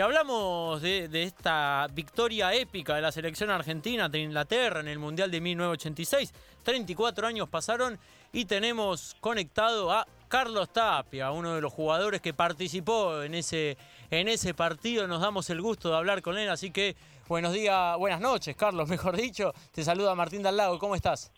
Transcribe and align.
Hablamos 0.00 0.80
de, 0.80 1.08
esta 1.22 1.86
victoria 1.92 2.54
épica 2.54 2.94
de 2.94 3.02
la 3.02 3.12
selección 3.12 3.50
argentina 3.50 4.08
de 4.08 4.20
Inglaterra 4.20 4.80
en 4.80 4.88
el 4.88 4.98
Mundial 4.98 5.30
de 5.30 5.40
1986. 5.40 6.32
34 6.62 7.26
años 7.26 7.48
pasaron 7.48 7.98
y 8.32 8.46
tenemos 8.46 9.16
conectado 9.20 9.90
a 9.90 10.06
Carlos 10.28 10.72
Tapia, 10.72 11.30
uno 11.32 11.54
de 11.54 11.60
los 11.60 11.72
jugadores 11.72 12.20
que 12.20 12.32
participó 12.32 13.22
en 13.22 13.34
ese, 13.34 13.76
en 14.10 14.28
ese 14.28 14.54
partido. 14.54 15.06
Nos 15.06 15.20
damos 15.20 15.50
el 15.50 15.60
gusto 15.60 15.90
de 15.90 15.96
hablar 15.96 16.22
con 16.22 16.38
él, 16.38 16.48
así 16.48 16.70
que 16.70 16.96
buenos 17.28 17.52
días, 17.52 17.96
buenas 17.98 18.20
noches, 18.20 18.56
Carlos, 18.56 18.88
mejor 18.90 19.16
dicho. 19.16 19.52
Te 19.72 19.84
saluda 19.84 20.14
Martín 20.14 20.42
Lago, 20.42 20.78
¿cómo 20.78 20.94
estás? 20.94 21.32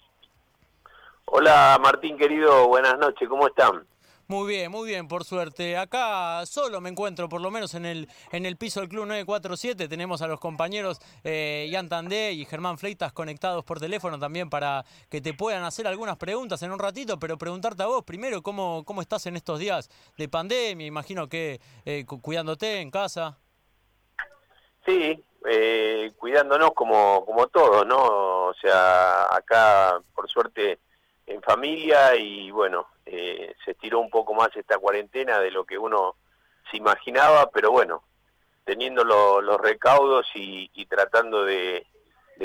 Hola 1.24 1.78
Martín 1.82 2.16
querido, 2.16 2.68
buenas 2.68 2.98
noches, 2.98 3.28
¿cómo 3.28 3.46
están? 3.46 3.86
Muy 4.32 4.48
bien, 4.48 4.70
muy 4.70 4.88
bien, 4.88 5.08
por 5.08 5.24
suerte. 5.24 5.76
Acá 5.76 6.46
solo 6.46 6.80
me 6.80 6.88
encuentro, 6.88 7.28
por 7.28 7.42
lo 7.42 7.50
menos 7.50 7.74
en 7.74 7.84
el, 7.84 8.08
en 8.30 8.46
el 8.46 8.56
piso 8.56 8.80
del 8.80 8.88
Club 8.88 9.04
947. 9.04 9.88
Tenemos 9.88 10.22
a 10.22 10.26
los 10.26 10.40
compañeros 10.40 11.00
eh, 11.22 11.68
Ian 11.70 11.90
Tandé 11.90 12.32
y 12.32 12.46
Germán 12.46 12.78
Fleitas 12.78 13.12
conectados 13.12 13.62
por 13.62 13.78
teléfono 13.78 14.18
también 14.18 14.48
para 14.48 14.86
que 15.10 15.20
te 15.20 15.34
puedan 15.34 15.64
hacer 15.64 15.86
algunas 15.86 16.16
preguntas 16.16 16.62
en 16.62 16.72
un 16.72 16.78
ratito, 16.78 17.18
pero 17.18 17.36
preguntarte 17.36 17.82
a 17.82 17.86
vos 17.88 18.04
primero 18.04 18.42
cómo, 18.42 18.84
cómo 18.86 19.02
estás 19.02 19.26
en 19.26 19.36
estos 19.36 19.58
días 19.58 19.90
de 20.16 20.30
pandemia. 20.30 20.86
Imagino 20.86 21.28
que 21.28 21.60
eh, 21.84 22.06
cuidándote 22.06 22.80
en 22.80 22.90
casa. 22.90 23.36
Sí, 24.86 25.22
eh, 25.46 26.10
cuidándonos 26.16 26.70
como, 26.72 27.26
como 27.26 27.48
todos, 27.48 27.86
¿no? 27.86 28.46
O 28.46 28.54
sea, 28.54 29.26
acá 29.26 30.00
por 30.14 30.26
suerte 30.30 30.78
en 31.26 31.42
familia 31.42 32.14
y 32.16 32.50
bueno, 32.50 32.88
eh, 33.06 33.54
se 33.64 33.72
estiró 33.72 34.00
un 34.00 34.10
poco 34.10 34.34
más 34.34 34.50
esta 34.54 34.78
cuarentena 34.78 35.38
de 35.38 35.50
lo 35.50 35.64
que 35.64 35.78
uno 35.78 36.16
se 36.70 36.76
imaginaba, 36.76 37.50
pero 37.50 37.70
bueno, 37.70 38.02
teniendo 38.64 39.04
los 39.04 39.60
recaudos 39.60 40.26
y, 40.34 40.68
tratando 40.86 41.44
de, 41.44 41.86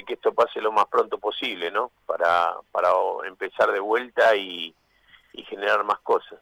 que 0.05 0.13
esto 0.13 0.33
pase 0.33 0.61
lo 0.61 0.71
más 0.71 0.85
pronto 0.87 1.17
posible, 1.17 1.71
¿no? 1.71 1.91
Para, 2.05 2.55
para 2.71 2.89
empezar 3.25 3.71
de 3.71 3.79
vuelta 3.79 4.35
y 4.35 4.73
generar 5.47 5.83
más 5.83 5.99
cosas. 5.99 6.39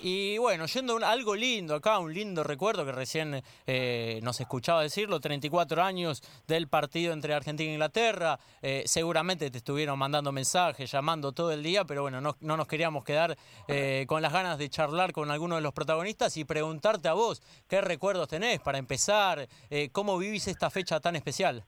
Y 0.00 0.38
bueno, 0.38 0.66
yendo 0.66 0.96
a 1.04 1.10
algo 1.10 1.34
lindo 1.34 1.74
acá, 1.74 1.98
un 1.98 2.14
lindo 2.14 2.44
recuerdo 2.44 2.84
que 2.84 2.92
recién 2.92 3.42
eh, 3.66 4.20
nos 4.22 4.40
escuchaba 4.40 4.82
decirlo, 4.82 5.18
34 5.18 5.82
años 5.82 6.22
del 6.46 6.68
partido 6.68 7.12
entre 7.12 7.34
Argentina 7.34 7.70
e 7.70 7.72
Inglaterra, 7.72 8.38
eh, 8.62 8.84
seguramente 8.86 9.50
te 9.50 9.58
estuvieron 9.58 9.98
mandando 9.98 10.30
mensajes, 10.30 10.90
llamando 10.90 11.32
todo 11.32 11.50
el 11.50 11.64
día, 11.64 11.84
pero 11.84 12.02
bueno, 12.02 12.20
no, 12.20 12.36
nos 12.40 12.68
queríamos 12.68 13.02
quedar 13.02 13.36
eh, 13.66 14.04
con 14.06 14.22
las 14.22 14.32
ganas 14.32 14.56
de 14.56 14.68
charlar 14.68 15.12
con 15.12 15.32
alguno 15.32 15.56
de 15.56 15.62
los 15.62 15.72
protagonistas 15.72 16.36
y 16.36 16.44
preguntarte 16.44 17.08
a 17.08 17.14
vos, 17.14 17.42
¿qué 17.68 17.80
recuerdos 17.80 18.28
tenés 18.28 18.60
para 18.60 18.78
empezar? 18.78 19.48
¿Cómo 19.92 20.16
vivís 20.16 20.46
esta 20.46 20.70
fecha 20.70 21.00
tan 21.00 21.16
especial? 21.16 21.64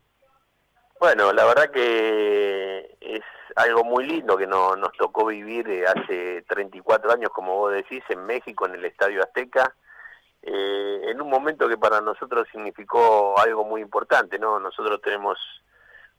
Bueno, 1.00 1.32
la 1.32 1.44
verdad 1.46 1.70
que 1.70 2.96
es 3.00 3.22
algo 3.56 3.84
muy 3.84 4.06
lindo 4.06 4.36
que 4.36 4.46
no, 4.46 4.76
nos 4.76 4.92
tocó 4.92 5.26
vivir 5.26 5.68
eh, 5.68 5.84
hace 5.86 6.42
34 6.48 7.12
años, 7.12 7.30
como 7.30 7.56
vos 7.56 7.72
decís, 7.72 8.02
en 8.08 8.24
México, 8.26 8.66
en 8.66 8.74
el 8.74 8.84
Estadio 8.84 9.22
Azteca, 9.22 9.74
eh, 10.42 11.00
en 11.04 11.20
un 11.20 11.28
momento 11.28 11.68
que 11.68 11.76
para 11.76 12.00
nosotros 12.00 12.48
significó 12.50 13.38
algo 13.38 13.64
muy 13.64 13.82
importante, 13.82 14.38
¿no? 14.38 14.58
Nosotros 14.58 15.00
tenemos 15.02 15.38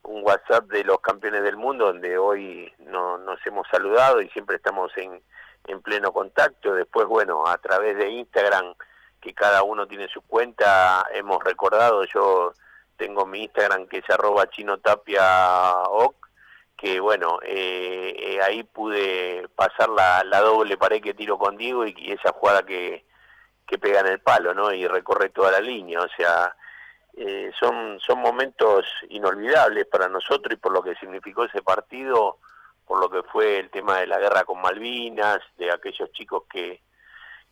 un 0.04 0.24
WhatsApp 0.24 0.66
de 0.66 0.84
los 0.84 1.00
campeones 1.00 1.44
del 1.44 1.58
mundo 1.58 1.88
donde 1.88 2.18
hoy 2.18 2.74
no, 2.80 3.18
nos 3.18 3.40
hemos 3.46 3.68
saludado 3.70 4.22
y 4.22 4.30
siempre 4.30 4.56
estamos 4.56 4.92
en, 4.98 5.22
en 5.68 5.82
pleno 5.82 6.12
contacto. 6.12 6.74
Después, 6.74 7.08
bueno, 7.08 7.48
a 7.48 7.58
través 7.58 7.98
de 7.98 8.10
Instagram, 8.10 8.74
que 9.20 9.34
cada 9.34 9.64
uno 9.64 9.88
tiene 9.88 10.08
su 10.08 10.22
cuenta, 10.22 11.06
hemos 11.14 11.44
recordado, 11.44 12.04
yo 12.06 12.54
tengo 12.98 13.26
mi 13.26 13.44
Instagram 13.44 13.88
que 13.88 14.00
es 14.00 14.10
arroba 14.10 14.50
chinotapiaoc, 14.50 16.16
que 16.82 17.00
bueno, 17.00 17.38
eh, 17.44 18.16
eh, 18.18 18.42
ahí 18.42 18.64
pude 18.64 19.48
pasar 19.50 19.88
la, 19.90 20.24
doble 20.42 20.78
pared 20.78 21.00
que 21.00 21.14
tiro 21.14 21.38
con 21.38 21.56
Diego 21.56 21.86
y, 21.86 21.94
esa 22.12 22.32
jugada 22.32 22.64
que, 22.64 23.06
que 23.68 23.78
pega 23.78 24.00
en 24.00 24.08
el 24.08 24.20
palo, 24.20 24.56
¿no? 24.56 24.74
Y 24.74 24.88
recorre 24.88 25.30
toda 25.30 25.52
la 25.52 25.60
línea, 25.60 26.02
o 26.02 26.08
sea, 26.18 26.56
eh, 27.16 27.52
son, 27.60 28.00
son 28.00 28.18
momentos 28.18 28.88
inolvidables 29.10 29.86
para 29.86 30.10
nosotros 30.10 30.54
y 30.54 30.56
por 30.56 30.72
lo 30.72 30.82
que 30.82 30.96
significó 30.96 31.44
ese 31.44 31.62
partido, 31.62 32.40
por 32.88 33.00
lo 33.00 33.12
que 33.12 33.22
fue 33.30 33.60
el 33.60 33.70
tema 33.70 34.00
de 34.00 34.08
la 34.08 34.18
guerra 34.18 34.44
con 34.44 34.60
Malvinas, 34.60 35.40
de 35.58 35.72
aquellos 35.72 36.12
chicos 36.14 36.46
que, 36.52 36.82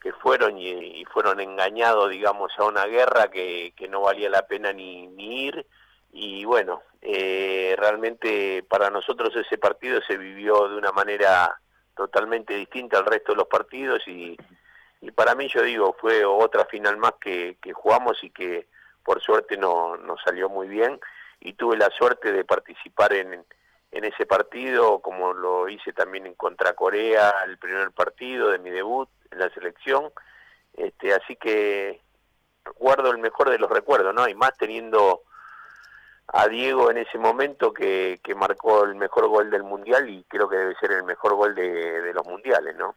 que 0.01 0.11
fueron 0.11 0.57
y, 0.57 1.05
fueron 1.05 1.39
engañados, 1.39 2.09
digamos, 2.09 2.51
a 2.57 2.63
una 2.63 2.87
guerra 2.87 3.29
que, 3.29 3.75
que 3.77 3.87
no 3.87 4.01
valía 4.01 4.27
la 4.27 4.47
pena 4.47 4.73
ni 4.73 5.05
ir 5.45 5.67
y 6.11 6.43
bueno, 6.45 6.81
eh, 7.01 7.75
realmente 7.77 8.63
para 8.63 8.89
nosotros 8.89 9.35
ese 9.35 9.57
partido 9.57 10.01
se 10.01 10.17
vivió 10.17 10.67
de 10.67 10.77
una 10.77 10.91
manera 10.91 11.59
totalmente 11.95 12.55
distinta 12.55 12.97
al 12.97 13.05
resto 13.05 13.33
de 13.33 13.37
los 13.37 13.47
partidos 13.47 14.05
y, 14.07 14.37
para 15.15 15.35
mí 15.35 15.47
yo 15.53 15.61
digo, 15.61 15.95
fue 15.99 16.25
otra 16.25 16.65
final 16.65 16.97
más 16.97 17.13
que, 17.21 17.57
jugamos 17.73 18.23
y 18.23 18.29
que 18.31 18.67
por 19.03 19.21
suerte 19.21 19.57
no, 19.57 19.97
nos 19.97 20.21
salió 20.21 20.49
muy 20.49 20.67
bien 20.67 20.99
y 21.39 21.53
tuve 21.53 21.77
la 21.77 21.89
suerte 21.89 22.31
de 22.31 22.43
participar 22.43 23.13
en, 23.13 23.45
en 23.91 24.03
ese 24.03 24.25
partido 24.25 24.99
como 24.99 25.33
lo 25.33 25.69
hice 25.69 25.93
también 25.93 26.25
en 26.25 26.35
contra 26.35 26.73
Corea, 26.73 27.33
el 27.45 27.57
primer 27.57 27.91
partido 27.91 28.49
de 28.49 28.59
mi 28.59 28.69
debut 28.71 29.09
en 29.31 29.39
la 29.39 29.49
selección, 29.51 30.11
este, 30.73 31.13
así 31.13 31.35
que 31.35 32.01
guardo 32.75 33.11
el 33.11 33.19
mejor 33.19 33.49
de 33.49 33.59
los 33.59 33.69
recuerdos, 33.69 34.13
¿no? 34.13 34.27
Y 34.27 34.35
más 34.35 34.57
teniendo 34.57 35.23
a 36.31 36.47
Diego 36.47 36.91
en 36.91 36.97
ese 36.97 37.17
momento 37.17 37.73
que, 37.73 38.19
que 38.23 38.35
marcó 38.35 38.83
el 38.83 38.95
mejor 38.95 39.27
gol 39.27 39.49
del 39.49 39.63
mundial 39.63 40.09
y 40.09 40.23
creo 40.25 40.47
que 40.47 40.57
debe 40.57 40.75
ser 40.75 40.91
el 40.91 41.03
mejor 41.03 41.35
gol 41.35 41.55
de, 41.55 42.01
de 42.01 42.13
los 42.13 42.25
mundiales, 42.25 42.75
¿no? 42.75 42.95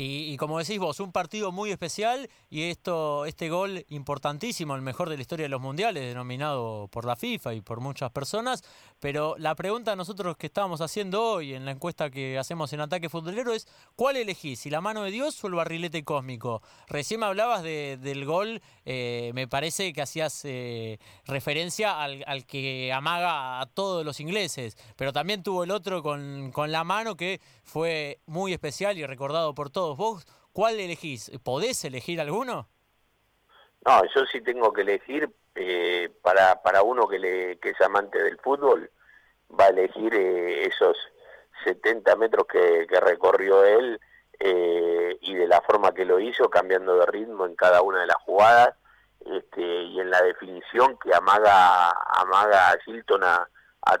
Y, 0.00 0.36
como 0.36 0.60
decís 0.60 0.78
vos, 0.78 1.00
un 1.00 1.10
partido 1.10 1.50
muy 1.50 1.72
especial 1.72 2.30
y 2.48 2.62
esto, 2.70 3.26
este 3.26 3.48
gol 3.50 3.84
importantísimo, 3.88 4.76
el 4.76 4.80
mejor 4.80 5.08
de 5.08 5.16
la 5.16 5.22
historia 5.22 5.46
de 5.46 5.48
los 5.48 5.60
mundiales, 5.60 6.04
denominado 6.04 6.86
por 6.86 7.04
la 7.04 7.16
FIFA 7.16 7.54
y 7.54 7.62
por 7.62 7.80
muchas 7.80 8.12
personas. 8.12 8.62
Pero 9.00 9.34
la 9.38 9.56
pregunta 9.56 9.90
a 9.90 9.96
nosotros 9.96 10.36
que 10.36 10.46
estábamos 10.46 10.80
haciendo 10.82 11.24
hoy 11.24 11.52
en 11.52 11.64
la 11.64 11.72
encuesta 11.72 12.10
que 12.10 12.38
hacemos 12.38 12.72
en 12.72 12.80
Ataque 12.80 13.08
Futbolero 13.08 13.52
es: 13.52 13.66
¿cuál 13.96 14.16
elegís? 14.16 14.60
¿Si 14.60 14.70
la 14.70 14.80
mano 14.80 15.02
de 15.02 15.10
Dios 15.10 15.42
o 15.42 15.48
el 15.48 15.54
barrilete 15.54 16.04
cósmico? 16.04 16.62
Recién 16.86 17.18
me 17.18 17.26
hablabas 17.26 17.64
del 17.64 18.24
gol, 18.24 18.62
eh, 18.84 19.32
me 19.34 19.48
parece 19.48 19.92
que 19.92 20.02
hacías 20.02 20.44
eh, 20.44 21.00
referencia 21.24 22.00
al, 22.00 22.46
que 22.46 22.92
amaga 22.92 23.60
a 23.60 23.66
todos 23.66 24.04
los 24.04 24.20
ingleses, 24.20 24.76
pero 24.94 25.12
también 25.12 25.42
tuvo 25.42 25.64
el 25.64 25.72
otro 25.72 26.04
con, 26.04 26.52
con 26.52 26.70
la 26.70 26.84
mano 26.84 27.16
que 27.16 27.40
fue 27.64 28.20
muy 28.26 28.52
especial 28.52 28.96
y 28.96 29.04
recordado 29.04 29.56
por 29.56 29.70
todos 29.70 29.87
¿Vos 29.96 30.26
cuál 30.52 30.80
elegís? 30.80 31.30
¿Podés 31.42 31.84
elegir 31.84 32.20
alguno? 32.20 32.68
No, 33.86 34.02
yo 34.14 34.26
sí 34.26 34.40
tengo 34.40 34.72
que 34.72 34.82
elegir 34.82 35.30
eh, 35.54 36.10
para, 36.22 36.60
para 36.62 36.82
uno 36.82 37.08
que, 37.08 37.18
le, 37.18 37.58
que 37.58 37.70
es 37.70 37.80
amante 37.80 38.22
del 38.22 38.38
fútbol, 38.38 38.90
va 39.58 39.64
a 39.64 39.68
elegir 39.68 40.14
eh, 40.14 40.66
esos 40.66 40.96
70 41.64 42.16
metros 42.16 42.46
que, 42.46 42.86
recorrió 43.00 43.64
él 43.64 44.00
eh, 44.40 45.18
y 45.20 45.34
de 45.34 45.46
la 45.46 45.60
forma 45.62 45.94
que 45.94 46.04
lo 46.04 46.20
hizo, 46.20 46.50
cambiando 46.50 46.96
de 46.98 47.06
ritmo 47.06 47.46
en 47.46 47.56
cada 47.56 47.82
una 47.82 48.00
de 48.00 48.06
las 48.06 48.18
jugadas 48.22 48.74
este, 49.26 49.62
y 49.62 50.00
en 50.00 50.10
la 50.10 50.22
definición 50.22 50.96
que 50.98 51.14
amaga, 51.14 51.90
amaga 51.90 52.70
a 52.70 52.78
Hilton 52.86 53.24
a, 53.24 53.48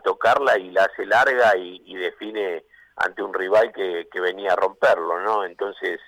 tocarla 0.04 0.58
y 0.58 0.70
la 0.70 0.84
hace 0.84 1.06
larga 1.06 1.56
y 1.56 1.96
define 1.96 2.62
ante 2.98 3.22
un 3.22 3.32
rival 3.32 3.72
que, 3.72 4.08
que 4.10 4.20
venía 4.20 4.52
a 4.52 4.56
romperlo, 4.56 5.20
¿no? 5.20 5.44
Entonces 5.44 6.00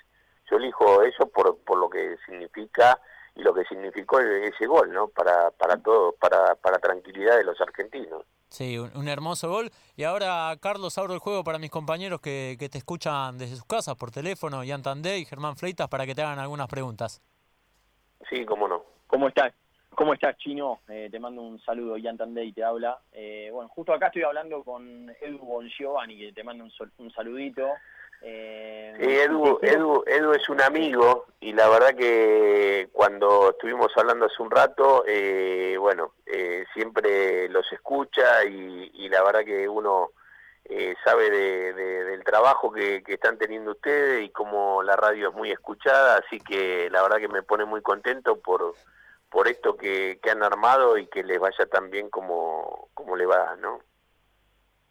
yo 0.49 0.57
elijo 0.57 1.01
eso 1.03 1.27
por, 1.27 1.57
por 1.59 1.77
lo 1.77 1.89
que 1.89 2.17
significa 2.25 2.99
y 3.35 3.41
lo 3.41 3.53
que 3.53 3.63
significó 3.65 4.19
ese 4.19 4.65
gol, 4.67 4.91
¿no? 4.91 5.07
Para, 5.07 5.51
para 5.51 5.77
todos, 5.77 6.15
para, 6.19 6.55
para 6.55 6.79
tranquilidad 6.79 7.37
de 7.37 7.45
los 7.45 7.59
argentinos. 7.61 8.25
Sí, 8.49 8.77
un, 8.77 9.07
hermoso 9.07 9.49
gol. 9.49 9.71
Y 9.95 10.03
ahora, 10.03 10.53
Carlos, 10.61 10.97
abro 10.97 11.13
el 11.13 11.19
juego 11.19 11.41
para 11.45 11.57
mis 11.57 11.71
compañeros 11.71 12.19
que, 12.19 12.57
que 12.59 12.67
te 12.67 12.77
escuchan 12.77 13.37
desde 13.37 13.55
sus 13.55 13.63
casas 13.63 13.95
por 13.95 14.11
teléfono, 14.11 14.65
Ian 14.65 14.83
Tandé 14.83 15.19
y 15.19 15.25
Germán 15.25 15.55
Fleitas, 15.55 15.87
para 15.87 16.05
que 16.05 16.13
te 16.13 16.21
hagan 16.21 16.39
algunas 16.39 16.67
preguntas. 16.67 17.21
Sí, 18.29 18.45
cómo 18.45 18.67
no. 18.67 18.83
¿Cómo 19.07 19.29
estás? 19.29 19.53
¿Cómo 19.95 20.13
estás, 20.13 20.37
Chino? 20.37 20.79
Eh, 20.87 21.09
te 21.11 21.19
mando 21.19 21.41
un 21.41 21.59
saludo, 21.59 21.97
Ian 21.97 22.17
Tandey 22.17 22.53
te 22.53 22.63
habla. 22.63 22.97
Eh, 23.11 23.49
bueno, 23.51 23.69
justo 23.69 23.93
acá 23.93 24.07
estoy 24.07 24.23
hablando 24.23 24.63
con 24.63 25.09
Edu 25.21 25.39
Bongiovanni, 25.39 26.17
que 26.17 26.33
te 26.33 26.43
mando 26.43 26.65
un, 26.97 27.11
saludito. 27.11 27.67
Eh, 28.21 28.93
sí, 28.97 29.05
Edu, 29.05 29.59
Edu, 29.61 30.03
Edu 30.07 30.31
es 30.31 30.47
un 30.47 30.61
amigo 30.61 31.25
y 31.41 31.53
la 31.53 31.67
verdad 31.67 31.93
que 31.95 32.87
cuando 32.93 33.49
estuvimos 33.49 33.91
hablando 33.97 34.27
hace 34.27 34.41
un 34.41 34.49
rato, 34.49 35.03
eh, 35.07 35.75
bueno, 35.77 36.13
siempre 36.73 37.49
los 37.49 37.69
escucha 37.73 38.45
y, 38.45 39.09
la 39.09 39.23
verdad 39.23 39.43
que 39.43 39.67
uno 39.67 40.11
sabe 41.03 41.29
del 41.29 42.23
trabajo 42.23 42.71
que, 42.71 43.03
que 43.03 43.15
están 43.15 43.37
teniendo 43.37 43.71
ustedes 43.71 44.23
y 44.23 44.29
cómo 44.29 44.81
la 44.83 44.95
radio 44.95 45.29
es 45.29 45.35
muy 45.35 45.51
escuchada, 45.51 46.21
así 46.25 46.39
que 46.39 46.89
la 46.89 47.01
verdad 47.01 47.17
que 47.17 47.27
me 47.27 47.43
pone 47.43 47.65
muy 47.65 47.81
contento 47.81 48.37
por 48.39 48.73
por 49.31 49.47
esto 49.47 49.75
que, 49.77 50.19
que 50.21 50.29
han 50.29 50.43
armado 50.43 50.97
y 50.97 51.07
que 51.07 51.23
les 51.23 51.39
vaya 51.39 51.65
tan 51.65 51.89
bien 51.89 52.09
como, 52.09 52.89
como 52.93 53.15
le 53.15 53.25
va, 53.25 53.55
¿no? 53.55 53.79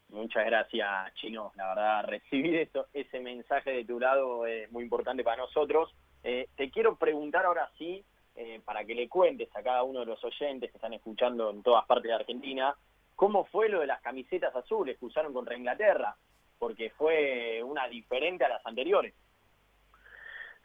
Muchas 0.09 0.45
gracias, 0.45 1.13
Chino. 1.13 1.53
La 1.55 1.69
verdad, 1.69 2.03
recibir 2.07 2.55
eso, 2.57 2.87
ese 2.93 3.19
mensaje 3.19 3.71
de 3.71 3.85
tu 3.85 3.99
lado 3.99 4.45
es 4.45 4.69
muy 4.71 4.83
importante 4.83 5.23
para 5.23 5.43
nosotros. 5.43 5.93
Eh, 6.23 6.49
te 6.57 6.69
quiero 6.69 6.95
preguntar 6.97 7.45
ahora 7.45 7.69
sí, 7.77 8.03
eh, 8.35 8.59
para 8.65 8.83
que 8.83 8.95
le 8.95 9.07
cuentes 9.07 9.49
a 9.55 9.63
cada 9.63 9.83
uno 9.83 10.01
de 10.01 10.07
los 10.07 10.23
oyentes 10.23 10.71
que 10.71 10.77
están 10.77 10.93
escuchando 10.93 11.49
en 11.49 11.63
todas 11.63 11.85
partes 11.85 12.09
de 12.09 12.15
Argentina, 12.15 12.75
cómo 13.15 13.45
fue 13.45 13.69
lo 13.69 13.79
de 13.81 13.87
las 13.87 14.01
camisetas 14.01 14.55
azules 14.55 14.97
que 14.97 15.05
usaron 15.05 15.33
contra 15.33 15.55
Inglaterra, 15.55 16.15
porque 16.57 16.89
fue 16.97 17.61
una 17.63 17.87
diferente 17.87 18.43
a 18.43 18.49
las 18.49 18.65
anteriores. 18.65 19.13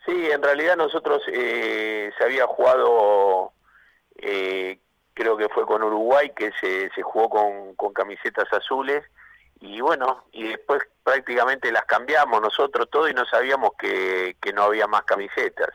Sí, 0.06 0.31
en 0.31 0.43
realidad 0.43 0.76
nosotros 0.76 1.23
eh, 1.32 2.11
se 2.17 2.25
había 2.25 2.46
jugado, 2.46 3.52
creo 5.14 5.36
que 5.36 5.48
fue 5.48 5.66
con 5.66 5.82
Uruguay, 5.82 6.32
que 6.36 6.52
se, 6.60 6.90
se 6.90 7.02
jugó 7.02 7.28
con, 7.28 7.74
con 7.74 7.92
camisetas 7.92 8.52
azules 8.52 9.04
y 9.60 9.80
bueno, 9.80 10.24
y 10.32 10.48
después 10.48 10.82
prácticamente 11.02 11.72
las 11.72 11.84
cambiamos 11.84 12.40
nosotros 12.42 12.88
todo 12.90 13.08
y 13.08 13.14
no 13.14 13.24
sabíamos 13.24 13.70
que, 13.78 14.36
que 14.40 14.52
no 14.52 14.64
había 14.64 14.86
más 14.86 15.04
camisetas. 15.04 15.70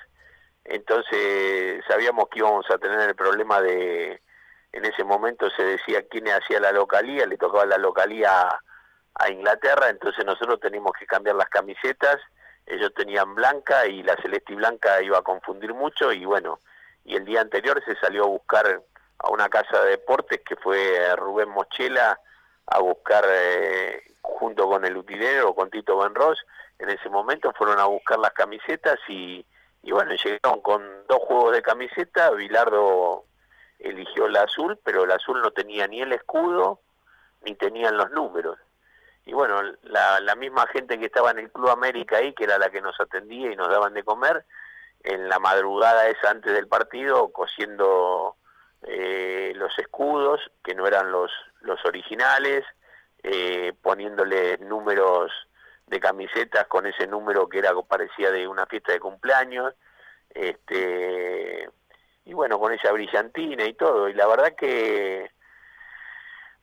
Entonces 0.63 1.83
sabíamos 1.87 2.29
que 2.29 2.39
íbamos 2.39 2.69
a 2.69 2.77
tener 2.77 2.99
el 3.09 3.15
problema 3.15 3.61
de, 3.61 4.21
en 4.73 4.85
ese 4.85 5.03
momento 5.03 5.49
se 5.49 5.63
decía 5.63 6.07
quién 6.09 6.27
hacía 6.29 6.59
la 6.59 6.71
localía, 6.71 7.25
le 7.25 7.37
tocaba 7.37 7.65
la 7.65 7.77
localía 7.77 8.47
a, 9.15 9.29
Inglaterra, 9.29 9.89
entonces 9.89 10.25
nosotros 10.25 10.59
teníamos 10.59 10.93
que 10.97 11.05
cambiar 11.05 11.35
las 11.35 11.49
camisetas, 11.49 12.17
ellos 12.65 12.91
tenían 12.95 13.35
blanca 13.35 13.85
y 13.85 14.01
la 14.01 14.15
celeste 14.15 14.53
y 14.53 14.55
blanca 14.55 15.01
iba 15.03 15.19
a 15.19 15.23
confundir 15.23 15.73
mucho 15.73 16.11
y 16.11 16.25
bueno, 16.25 16.59
y 17.03 17.15
el 17.15 17.25
día 17.25 17.41
anterior 17.41 17.81
se 17.85 17.95
salió 17.95 18.23
a 18.23 18.27
buscar 18.27 18.81
a 19.19 19.29
una 19.29 19.49
casa 19.49 19.83
de 19.83 19.91
deportes 19.91 20.41
que 20.45 20.55
fue 20.55 21.15
Rubén 21.15 21.49
Mochela, 21.49 22.19
a 22.67 22.79
buscar 22.79 23.23
eh, 23.27 24.03
junto 24.21 24.67
con 24.67 24.85
el 24.85 24.95
utilero, 24.97 25.53
con 25.53 25.69
Tito 25.69 25.97
Benros, 25.97 26.39
en 26.79 26.89
ese 26.89 27.09
momento 27.09 27.53
fueron 27.53 27.79
a 27.79 27.85
buscar 27.85 28.17
las 28.19 28.33
camisetas 28.33 28.99
y, 29.07 29.45
y 29.83 29.91
bueno, 29.91 30.13
llegaron 30.15 30.61
con 30.61 30.81
dos 31.07 31.19
juegos 31.19 31.53
de 31.53 31.61
camiseta, 31.61 32.31
Bilardo 32.31 33.25
eligió 33.79 34.27
la 34.27 34.43
azul, 34.43 34.79
pero 34.83 35.03
el 35.03 35.11
azul 35.11 35.41
no 35.41 35.51
tenía 35.51 35.87
ni 35.87 36.01
el 36.01 36.13
escudo, 36.13 36.81
ni 37.43 37.55
tenían 37.55 37.97
los 37.97 38.09
números. 38.11 38.57
Y 39.25 39.33
bueno, 39.33 39.61
la, 39.83 40.19
la 40.19 40.35
misma 40.35 40.65
gente 40.67 40.99
que 40.99 41.05
estaba 41.05 41.31
en 41.31 41.39
el 41.39 41.51
Club 41.51 41.69
América 41.69 42.17
ahí, 42.17 42.33
que 42.33 42.45
era 42.45 42.57
la 42.57 42.69
que 42.69 42.81
nos 42.81 42.99
atendía 42.99 43.51
y 43.51 43.55
nos 43.55 43.69
daban 43.69 43.93
de 43.93 44.03
comer, 44.03 44.45
en 45.03 45.29
la 45.29 45.39
madrugada 45.39 46.07
esa 46.07 46.31
antes 46.31 46.53
del 46.53 46.67
partido, 46.67 47.31
cosiendo 47.31 48.35
eh, 48.83 49.53
los 49.55 49.77
escudos, 49.79 50.39
que 50.63 50.75
no 50.75 50.87
eran 50.87 51.11
los, 51.11 51.31
los 51.61 51.83
originales, 51.85 52.65
eh, 53.23 53.73
poniéndole 53.81 54.57
números 54.59 55.31
de 55.87 55.99
camisetas 55.99 56.67
con 56.67 56.85
ese 56.87 57.05
número 57.07 57.47
que 57.47 57.59
era 57.59 57.73
parecía 57.87 58.31
de 58.31 58.47
una 58.47 58.65
fiesta 58.65 58.93
de 58.93 58.99
cumpleaños, 58.99 59.73
este 60.29 61.69
y 62.23 62.33
bueno, 62.33 62.59
con 62.59 62.71
esa 62.71 62.91
brillantina 62.91 63.65
y 63.65 63.73
todo, 63.73 64.07
y 64.07 64.13
la 64.13 64.27
verdad 64.27 64.55
que 64.55 65.31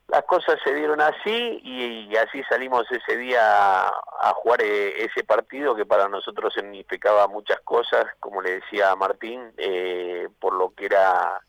las 0.08 0.24
cosas 0.24 0.58
se 0.64 0.74
dieron 0.74 1.00
así 1.00 1.60
y, 1.62 2.16
así 2.16 2.42
salimos 2.48 2.90
ese 2.90 3.16
día 3.16 3.88
a, 3.88 4.32
jugar 4.36 4.62
eh, 4.62 5.04
ese 5.04 5.22
partido 5.22 5.76
que 5.76 5.84
para 5.84 6.08
nosotros 6.08 6.54
significaba 6.54 7.28
muchas 7.28 7.60
cosas, 7.60 8.06
como 8.18 8.40
le 8.40 8.60
decía 8.60 8.96
Martín, 8.96 9.52
eh, 9.58 10.28
por 10.40 10.54
lo 10.54 10.70
que 10.74 10.86
era 10.86 11.40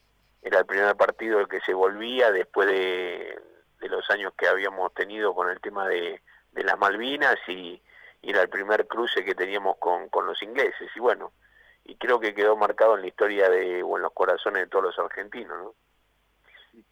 era 0.42 0.60
el 0.60 0.66
primer 0.66 0.96
partido 0.96 1.40
el 1.40 1.48
que 1.48 1.60
se 1.62 1.74
volvía 1.74 2.32
después 2.32 2.68
de, 2.68 3.38
los 3.82 4.10
años 4.10 4.34
que 4.38 4.48
habíamos 4.48 4.94
tenido 4.94 5.34
con 5.34 5.50
el 5.50 5.60
tema 5.60 5.88
de, 5.88 6.22
las 6.54 6.78
Malvinas 6.78 7.38
y, 7.48 7.82
era 8.22 8.42
el 8.42 8.50
primer 8.50 8.86
cruce 8.88 9.24
que 9.24 9.34
teníamos 9.34 9.78
con, 9.78 10.10
con 10.10 10.26
los 10.26 10.42
ingleses 10.44 10.90
y 10.94 11.00
bueno, 11.00 11.32
y 11.86 11.96
creo 11.96 12.20
que 12.20 12.36
quedó 12.36 12.58
marcado 12.58 12.96
en 12.96 13.02
la 13.02 13.08
historia 13.08 13.50
de 13.50 13.82
o 13.82 13.96
en 13.96 14.04
los 14.04 14.12
corazones 14.12 14.64
de 14.64 14.68
todos 14.68 14.84
los 14.84 15.00
argentinos, 15.00 15.58
¿no? 15.58 15.74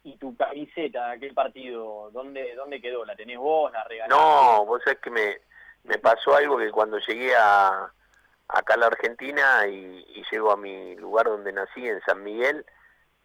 ¿Y 0.02 0.16
tu 0.16 0.36
camiseta 0.36 1.08
de 1.08 1.12
aquel 1.16 1.34
partido, 1.34 2.10
dónde, 2.12 2.54
dónde 2.54 2.80
quedó? 2.80 3.04
¿La 3.04 3.16
tenés 3.16 3.38
vos? 3.38 3.72
¿La 3.72 3.84
regalaste? 3.84 4.14
No, 4.14 4.66
vos 4.66 4.82
sabés 4.84 4.98
que 5.00 5.10
me, 5.10 5.38
me 5.84 5.98
pasó 5.98 6.34
algo 6.34 6.58
que 6.58 6.70
cuando 6.70 6.98
llegué 6.98 7.34
a, 7.36 7.90
acá 8.48 8.74
a 8.74 8.76
la 8.78 8.86
Argentina 8.86 9.66
y, 9.66 10.04
llego 10.30 10.50
a 10.50 10.56
mi 10.56 10.94
lugar 10.96 11.26
donde 11.26 11.52
nací, 11.52 11.86
en 11.86 12.00
San 12.02 12.22
Miguel, 12.22 12.66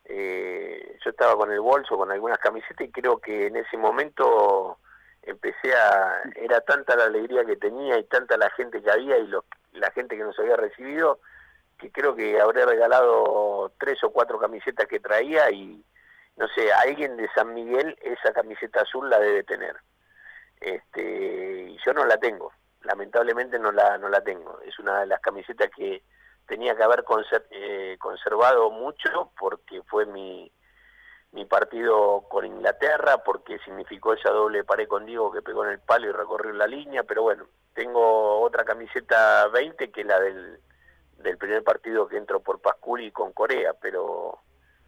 eh, 0.05 0.97
yo 1.03 1.09
estaba 1.09 1.35
con 1.35 1.51
el 1.51 1.59
bolso, 1.59 1.97
con 1.97 2.11
algunas 2.11 2.37
camisetas 2.39 2.87
y 2.87 2.91
creo 2.91 3.19
que 3.19 3.47
en 3.47 3.57
ese 3.57 3.75
momento 3.75 4.77
empecé 5.21 5.73
a, 5.73 6.21
era 6.35 6.61
tanta 6.61 6.95
la 6.95 7.05
alegría 7.05 7.43
que 7.45 7.57
tenía 7.57 7.97
y 7.97 8.03
tanta 8.05 8.37
la 8.37 8.49
gente 8.51 8.81
que 8.81 8.91
había 8.91 9.17
y 9.17 9.29
la 9.73 9.91
gente 9.91 10.15
que 10.15 10.23
nos 10.23 10.37
había 10.39 10.55
recibido, 10.55 11.19
que 11.77 11.91
creo 11.91 12.15
que 12.15 12.39
habré 12.39 12.65
regalado 12.65 13.73
tres 13.79 14.01
o 14.03 14.11
cuatro 14.11 14.39
camisetas 14.39 14.87
que 14.87 14.99
traía 14.99 15.51
y 15.51 15.83
no 16.35 16.47
sé, 16.49 16.71
alguien 16.73 17.17
de 17.17 17.29
San 17.35 17.53
Miguel 17.53 17.97
esa 18.01 18.33
camiseta 18.33 18.81
azul 18.81 19.09
la 19.09 19.19
debe 19.19 19.43
tener. 19.43 19.75
Este, 20.59 21.69
y 21.69 21.77
yo 21.85 21.93
no 21.93 22.05
la 22.05 22.17
tengo, 22.17 22.51
lamentablemente 22.81 23.59
no 23.59 23.71
la, 23.71 23.97
no 23.97 24.09
la 24.09 24.21
tengo. 24.21 24.59
Es 24.61 24.79
una 24.79 25.01
de 25.01 25.07
las 25.07 25.19
camisetas 25.19 25.69
que, 25.75 26.03
tenía 26.47 26.75
que 26.75 26.83
haber 26.83 27.05
eh, 27.51 27.97
conservado 27.99 28.69
mucho 28.71 29.31
porque 29.39 29.81
fue 29.83 30.05
mi, 30.05 30.51
mi 31.31 31.45
partido 31.45 32.27
con 32.29 32.45
Inglaterra, 32.45 33.23
porque 33.23 33.59
significó 33.59 34.13
esa 34.13 34.31
doble 34.31 34.63
pared 34.63 34.87
con 34.87 35.05
Diego 35.05 35.31
que 35.31 35.41
pegó 35.41 35.63
en 35.65 35.71
el 35.71 35.79
palo 35.79 36.09
y 36.09 36.11
recorrió 36.11 36.53
la 36.53 36.67
línea, 36.67 37.03
pero 37.03 37.23
bueno, 37.23 37.45
tengo 37.73 38.41
otra 38.41 38.63
camiseta 38.63 39.47
20 39.47 39.91
que 39.91 40.01
es 40.01 40.07
la 40.07 40.19
del, 40.19 40.59
del 41.17 41.37
primer 41.37 41.63
partido 41.63 42.07
que 42.07 42.17
entró 42.17 42.41
por 42.41 42.61
Pasculi 42.61 43.11
con 43.11 43.33
Corea, 43.33 43.73
pero 43.81 44.39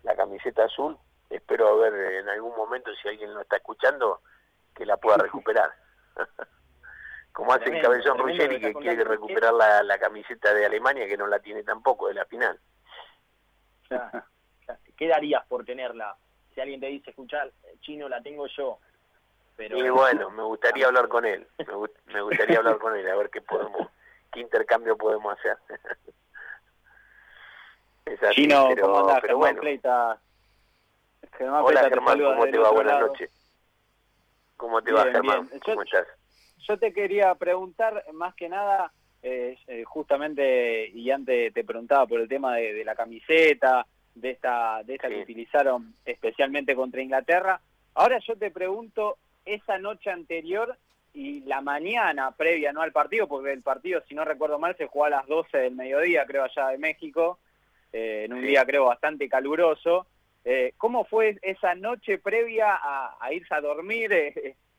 la 0.04 0.16
camiseta 0.16 0.66
azul, 0.66 0.98
espero 1.30 1.78
ver 1.78 1.94
en 1.94 2.30
algún 2.30 2.56
momento 2.56 2.92
si 3.02 3.08
alguien 3.08 3.34
lo 3.34 3.42
está 3.42 3.58
escuchando, 3.58 4.22
que 4.74 4.86
la 4.86 4.98
pueda 4.98 5.18
recuperar. 5.18 5.72
como 7.36 7.52
hace 7.52 7.66
el 7.66 7.82
Cabezón 7.82 8.18
Ruggeri 8.18 8.62
que 8.62 8.74
quiere 8.74 9.04
recuperar 9.04 9.54
la, 9.54 10.00
camiseta 10.00 10.54
de 10.54 10.66
Alemania 10.66 11.06
que 11.06 11.18
no 11.18 11.28
la 11.28 11.40
tiene 11.40 11.64
tampoco 11.64 12.08
de 12.08 12.14
la 12.14 12.26
final. 12.26 12.58
¿Qué 14.98 15.08
darías 15.10 15.46
por 15.48 15.66
tenerla? 15.66 16.16
Si 16.54 16.62
alguien 16.62 16.80
te 16.80 16.88
dice, 16.88 17.10
escuchar, 17.10 17.52
chino, 17.82 18.08
la 18.08 18.22
tengo 18.22 18.48
yo. 18.48 18.80
Pero... 19.58 19.78
Y 19.78 19.90
bueno, 19.90 20.30
me 20.30 20.44
gustaría 20.44 20.88
hablar 20.88 21.10
con 21.10 21.26
él, 21.26 21.46
me, 22.06 22.22
gustaría 22.22 22.60
hablar 22.60 22.78
con 22.78 22.96
él, 22.96 23.06
a 23.10 23.18
ver 23.18 23.30
qué 23.30 23.42
podemos, 23.42 23.90
qué 24.32 24.40
intercambio 24.40 24.96
podemos 24.96 25.38
hacer. 25.38 25.58
chino, 28.32 28.70
¿cómo 28.80 29.00
andás? 29.00 29.20
Pero 29.22 29.38
bueno. 29.38 29.62
Hola 31.40 31.90
Germán, 31.90 32.20
¿cómo 32.20 32.46
te 32.46 32.58
va? 32.58 32.72
Buenas 32.72 33.00
noches. 33.00 33.30
¿Cómo 34.58 34.82
te 34.82 34.92
va 34.92 35.04
Germán? 35.04 35.50
¿Cómo 35.64 35.82
estás? 35.82 36.08
yo 36.68 36.78
te 36.78 36.94
quería 36.94 37.34
preguntar, 37.36 38.04
más 38.14 38.34
que 38.36 38.50
nada, 38.50 38.92
eh, 39.22 39.58
eh, 39.68 39.84
justamente, 39.84 40.88
y 40.90 41.10
antes 41.12 41.54
te 41.54 41.64
preguntaba 41.64 42.06
por 42.08 42.20
el 42.20 42.28
tema 42.28 42.56
de, 42.56 42.84
la 42.84 42.96
camiseta, 42.96 43.86
de 44.14 44.32
esta, 44.32 44.82
de 44.84 44.96
esta 44.96 45.10
que 45.10 45.22
utilizaron 45.22 45.94
especialmente 46.06 46.76
contra 46.76 47.02
Inglaterra. 47.02 47.60
Ahora 47.94 48.20
yo 48.20 48.36
te 48.36 48.52
pregunto, 48.52 49.18
esa 49.46 49.78
noche 49.78 50.10
anterior 50.10 50.76
y 51.14 51.42
la 51.42 51.62
mañana 51.62 52.32
previa 52.32 52.74
no 52.74 52.82
al 52.82 52.92
partido, 52.92 53.28
porque 53.28 53.52
el 53.52 53.62
partido, 53.62 54.02
si 54.08 54.16
no 54.16 54.26
recuerdo 54.26 54.60
mal, 54.60 54.76
se 54.76 54.88
jugó 54.88 55.06
a 55.06 55.10
las 55.10 55.28
12 55.28 55.58
del 55.58 55.76
mediodía, 55.76 56.26
creo, 56.26 56.44
allá 56.44 56.70
de 56.70 56.78
México, 56.78 57.40
eh, 57.94 58.24
en 58.26 58.34
un 58.34 58.42
día, 58.42 58.66
creo, 58.66 58.86
bastante 58.86 59.30
caluroso. 59.30 60.08
¿Cómo 60.78 61.06
fue 61.06 61.38
esa 61.42 61.74
noche 61.76 62.20
previa 62.20 62.80
a, 62.82 63.34
irse 63.34 63.54
a 63.54 63.62
dormir? 63.62 64.12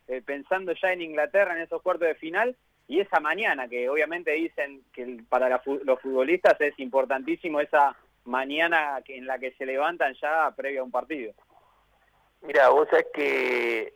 Eh, 0.08 0.23
pensando 0.25 0.73
ya 0.73 0.92
en 0.92 1.02
Inglaterra 1.02 1.56
en 1.56 1.62
esos 1.62 1.82
cuartos 1.82 2.06
de 2.06 2.14
final 2.14 2.56
y 2.87 3.00
esa 3.00 3.18
mañana, 3.18 3.68
que 3.68 3.88
obviamente 3.88 4.30
dicen 4.30 4.85
que 4.92 5.18
para 5.28 5.49
los 5.49 6.00
futbolistas 6.00 6.61
es 6.61 6.78
importantísimo 6.78 7.61
esa 7.61 7.96
mañana 8.25 9.02
en 9.08 9.26
la 9.26 9.40
que 9.40 9.50
se 9.52 9.66
levantan 9.66 10.14
ya 10.14 10.52
previo 10.56 10.82
a 10.82 10.85
un 10.85 10.92
partido. 10.92 11.35
Mira, 12.42 12.68
vos 12.68 12.88
sabés 12.88 13.06
que, 13.12 13.94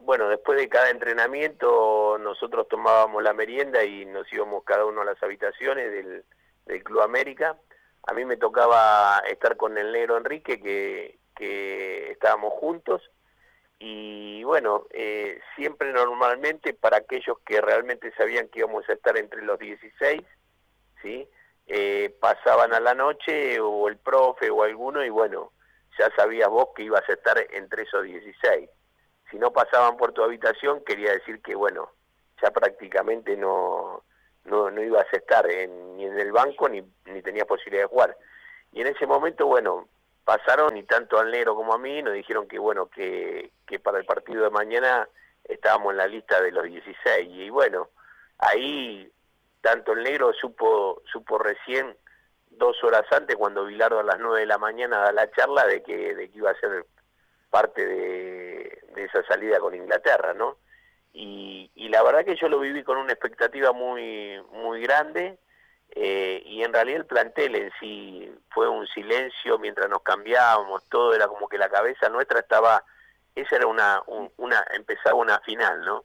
bueno, 0.00 0.30
después 0.30 0.58
de 0.58 0.70
cada 0.70 0.88
entrenamiento 0.88 2.16
nosotros 2.18 2.66
tomábamos 2.68 3.22
la 3.22 3.34
merienda 3.34 3.84
y 3.84 4.06
nos 4.06 4.32
íbamos 4.32 4.64
cada 4.64 4.86
uno 4.86 5.02
a 5.02 5.06
las 5.06 5.22
habitaciones 5.22 6.24
del 6.64 6.82
Club 6.82 7.02
América. 7.02 7.58
A 8.04 8.14
mí 8.14 8.24
me 8.24 8.36
tocaba 8.36 9.22
estar 9.28 9.56
con 9.56 9.78
el 9.78 9.92
negro 9.92 10.16
Enrique, 10.16 10.60
que, 10.60 11.18
que 11.36 12.10
estábamos 12.10 12.52
juntos, 12.54 13.10
y 13.84 14.44
bueno, 14.44 14.86
eh, 14.90 15.40
siempre 15.56 15.92
normalmente 15.92 16.72
para 16.72 16.98
aquellos 16.98 17.38
que 17.44 17.60
realmente 17.60 18.12
sabían 18.16 18.46
que 18.48 18.60
íbamos 18.60 18.88
a 18.88 18.92
estar 18.92 19.16
entre 19.16 19.42
los 19.42 19.58
16, 19.58 20.22
¿sí? 21.02 21.28
eh, 21.66 22.14
pasaban 22.20 22.72
a 22.74 22.80
la 22.80 22.94
noche 22.94 23.58
o 23.58 23.88
el 23.88 23.96
profe 23.96 24.50
o 24.50 24.62
alguno 24.62 25.04
y 25.04 25.10
bueno, 25.10 25.52
ya 25.98 26.14
sabías 26.14 26.48
vos 26.48 26.68
que 26.76 26.84
ibas 26.84 27.02
a 27.08 27.12
estar 27.12 27.36
entre 27.50 27.82
esos 27.82 28.04
16. 28.04 28.70
Si 29.30 29.36
no 29.38 29.52
pasaban 29.52 29.96
por 29.96 30.12
tu 30.12 30.22
habitación, 30.22 30.84
quería 30.84 31.12
decir 31.12 31.40
que 31.42 31.54
bueno, 31.54 31.90
ya 32.40 32.50
prácticamente 32.50 33.36
no, 33.36 34.04
no, 34.44 34.70
no 34.70 34.82
ibas 34.82 35.06
a 35.12 35.16
estar 35.16 35.46
ni 35.46 36.04
en 36.04 36.18
el 36.18 36.32
banco 36.32 36.68
ni, 36.68 36.82
ni 37.06 37.22
tenías 37.22 37.46
posibilidad 37.46 37.84
de 37.84 37.88
jugar. 37.88 38.16
Y 38.72 38.80
en 38.80 38.88
ese 38.88 39.06
momento, 39.06 39.46
bueno, 39.46 39.88
pasaron 40.24 40.76
y 40.76 40.82
tanto 40.84 41.18
al 41.18 41.30
negro 41.30 41.54
como 41.54 41.74
a 41.74 41.78
mí 41.78 42.02
nos 42.02 42.14
dijeron 42.14 42.48
que 42.48 42.58
bueno, 42.58 42.86
que, 42.86 43.50
que 43.66 43.78
para 43.78 43.98
el 43.98 44.04
partido 44.04 44.44
de 44.44 44.50
mañana 44.50 45.08
estábamos 45.44 45.92
en 45.92 45.98
la 45.98 46.06
lista 46.06 46.40
de 46.40 46.52
los 46.52 46.64
16. 46.64 47.28
Y 47.28 47.50
bueno, 47.50 47.88
ahí 48.38 49.10
tanto 49.60 49.92
el 49.92 50.02
negro 50.02 50.32
supo, 50.32 51.02
supo 51.04 51.38
recién 51.38 51.96
dos 52.50 52.82
horas 52.84 53.04
antes 53.10 53.36
cuando 53.36 53.64
Bilardo 53.64 54.00
a 54.00 54.04
las 54.04 54.18
nueve 54.18 54.40
de 54.40 54.46
la 54.46 54.58
mañana 54.58 54.98
da 54.98 55.12
la 55.12 55.30
charla 55.30 55.66
de 55.66 55.82
que, 55.82 56.14
de 56.14 56.30
que 56.30 56.38
iba 56.38 56.50
a 56.50 56.60
ser 56.60 56.86
parte 57.50 57.86
de 57.86 58.82
esa 58.96 59.22
salida 59.24 59.58
con 59.58 59.74
Inglaterra, 59.74 60.34
¿no? 60.34 60.56
Y, 61.12 61.70
y, 61.74 61.88
la 61.88 62.02
verdad 62.02 62.24
que 62.24 62.36
yo 62.36 62.48
lo 62.48 62.58
viví 62.58 62.82
con 62.84 62.96
una 62.96 63.12
expectativa 63.12 63.72
muy, 63.72 64.40
muy 64.50 64.80
grande 64.80 65.38
eh, 65.94 66.42
y 66.46 66.62
en 66.62 66.72
realidad 66.72 67.00
el 67.00 67.06
plantel 67.06 67.54
en 67.54 67.70
sí 67.78 68.32
fue 68.48 68.66
un 68.66 68.86
silencio 68.86 69.58
mientras 69.58 69.90
nos 69.90 70.02
cambiábamos, 70.02 70.82
todo 70.88 71.14
era 71.14 71.28
como 71.28 71.48
que 71.48 71.58
la 71.58 71.68
cabeza 71.68 72.08
nuestra 72.08 72.40
estaba, 72.40 72.82
esa 73.34 73.56
era 73.56 73.66
una, 73.66 74.02
una 74.38 74.64
empezaba 74.72 75.16
una 75.16 75.38
final, 75.40 75.84
¿no? 75.84 76.04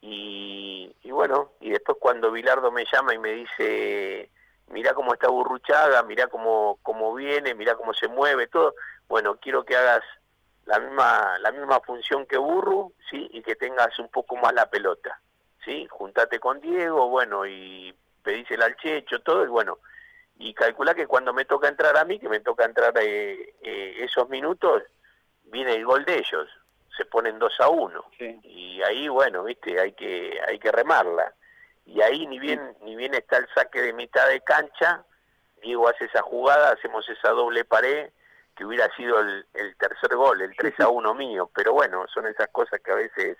Y, 0.00 0.94
y 1.02 1.10
bueno, 1.10 1.52
y 1.60 1.70
después 1.70 1.98
cuando 2.00 2.30
Bilardo 2.30 2.72
me 2.72 2.86
llama 2.90 3.12
y 3.12 3.18
me 3.18 3.32
dice, 3.32 4.30
mira 4.68 4.94
cómo 4.94 5.12
está 5.12 5.28
Burruchaga, 5.28 6.02
mira 6.04 6.28
cómo, 6.28 6.78
cómo 6.82 7.14
viene, 7.14 7.54
mira 7.54 7.74
cómo 7.74 7.92
se 7.92 8.08
mueve, 8.08 8.46
todo, 8.46 8.74
bueno, 9.08 9.36
quiero 9.40 9.64
que 9.64 9.76
hagas 9.76 10.02
la 10.68 10.78
misma, 10.80 11.38
la 11.40 11.50
misma 11.50 11.80
función 11.80 12.26
que 12.26 12.36
Burru, 12.36 12.92
¿sí? 13.10 13.26
Y 13.32 13.42
que 13.42 13.56
tengas 13.56 13.98
un 13.98 14.08
poco 14.08 14.36
más 14.36 14.52
la 14.52 14.68
pelota, 14.68 15.18
¿sí? 15.64 15.86
Juntate 15.90 16.38
con 16.38 16.60
Diego, 16.60 17.08
bueno, 17.08 17.46
y 17.46 17.94
pedísela 18.22 18.66
al 18.66 18.76
Checho, 18.76 19.20
todo, 19.20 19.44
y 19.44 19.48
bueno, 19.48 19.78
y 20.36 20.52
calcula 20.52 20.94
que 20.94 21.06
cuando 21.06 21.32
me 21.32 21.46
toca 21.46 21.68
entrar 21.68 21.96
a 21.96 22.04
mí, 22.04 22.18
que 22.18 22.28
me 22.28 22.40
toca 22.40 22.66
entrar 22.66 22.92
eh, 23.00 23.54
eh, 23.62 23.96
esos 24.00 24.28
minutos, 24.28 24.82
viene 25.44 25.74
el 25.74 25.86
gol 25.86 26.04
de 26.04 26.18
ellos, 26.18 26.50
se 26.94 27.06
ponen 27.06 27.38
2 27.38 27.60
a 27.60 27.70
1, 27.70 28.04
y 28.42 28.82
ahí, 28.82 29.08
bueno, 29.08 29.44
viste, 29.44 29.80
hay 29.80 29.92
que, 29.92 30.38
hay 30.46 30.58
que 30.58 30.70
remarla, 30.70 31.32
y 31.86 32.02
ahí 32.02 32.26
ni 32.26 32.38
bien, 32.38 32.76
ni 32.82 32.94
bien 32.94 33.14
está 33.14 33.38
el 33.38 33.48
saque 33.54 33.80
de 33.80 33.94
mitad 33.94 34.28
de 34.28 34.42
cancha, 34.42 35.02
Diego 35.62 35.88
hace 35.88 36.04
esa 36.04 36.20
jugada, 36.20 36.72
hacemos 36.72 37.08
esa 37.08 37.30
doble 37.30 37.64
pared, 37.64 38.10
que 38.58 38.64
hubiera 38.64 38.92
sido 38.96 39.20
el, 39.20 39.46
tercer 39.78 40.16
gol, 40.16 40.42
el 40.42 40.56
3 40.56 40.80
a 40.80 40.88
1 40.88 41.14
mío, 41.14 41.48
pero 41.54 41.74
bueno, 41.74 42.04
son 42.12 42.26
esas 42.26 42.48
cosas 42.48 42.80
que 42.80 42.90
a 42.90 42.96
veces 42.96 43.38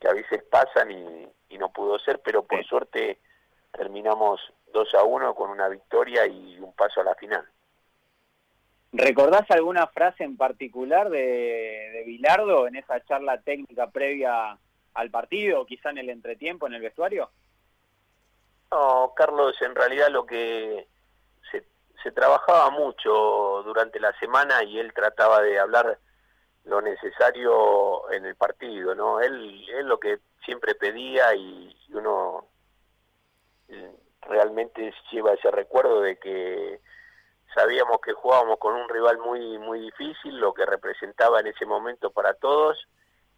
que 0.00 0.08
a 0.08 0.14
veces 0.14 0.42
pasan 0.44 0.90
y, 0.90 1.58
no 1.58 1.70
pudo 1.70 1.98
ser, 1.98 2.22
pero 2.24 2.42
por 2.42 2.64
suerte 2.64 3.18
terminamos 3.70 4.40
2 4.72 4.94
a 4.94 5.04
1 5.04 5.34
con 5.34 5.50
una 5.50 5.68
victoria 5.68 6.26
y 6.26 6.58
un 6.58 6.72
paso 6.72 7.02
a 7.02 7.04
la 7.04 7.14
final. 7.16 7.46
¿Recordás 8.92 9.50
alguna 9.50 9.86
frase 9.88 10.24
en 10.24 10.38
particular 10.38 11.10
de, 11.10 11.90
de 11.92 12.04
Bilardo 12.06 12.66
en 12.66 12.76
esa 12.76 13.04
charla 13.04 13.42
técnica 13.42 13.90
previa 13.90 14.56
al 14.94 15.10
partido, 15.10 15.66
quizá 15.66 15.90
en 15.90 15.98
el 15.98 16.08
entretiempo, 16.08 16.66
en 16.66 16.72
el 16.72 16.80
vestuario? 16.80 17.30
No, 18.72 19.12
Carlos, 19.14 19.60
en 19.60 19.74
realidad 19.74 20.08
lo 20.08 20.24
que 20.24 20.88
se 22.02 22.12
trabajaba 22.12 22.70
mucho 22.70 23.62
durante 23.64 24.00
la 24.00 24.12
semana 24.18 24.62
y 24.64 24.78
él 24.78 24.92
trataba 24.94 25.40
de 25.42 25.58
hablar 25.58 25.98
lo 26.64 26.80
necesario 26.80 28.10
en 28.12 28.26
el 28.26 28.36
partido, 28.36 28.94
¿no? 28.94 29.20
Él, 29.20 29.66
él 29.70 29.86
lo 29.86 29.98
que 29.98 30.20
siempre 30.44 30.74
pedía 30.74 31.34
y 31.34 31.74
uno 31.92 32.46
eh, 33.68 33.96
realmente 34.22 34.92
lleva 35.10 35.32
ese 35.32 35.50
recuerdo 35.50 36.02
de 36.02 36.18
que 36.18 36.80
sabíamos 37.54 37.98
que 38.00 38.12
jugábamos 38.12 38.58
con 38.58 38.74
un 38.74 38.88
rival 38.88 39.18
muy 39.18 39.58
muy 39.58 39.80
difícil, 39.80 40.38
lo 40.38 40.54
que 40.54 40.66
representaba 40.66 41.40
en 41.40 41.48
ese 41.48 41.66
momento 41.66 42.10
para 42.10 42.34
todos 42.34 42.78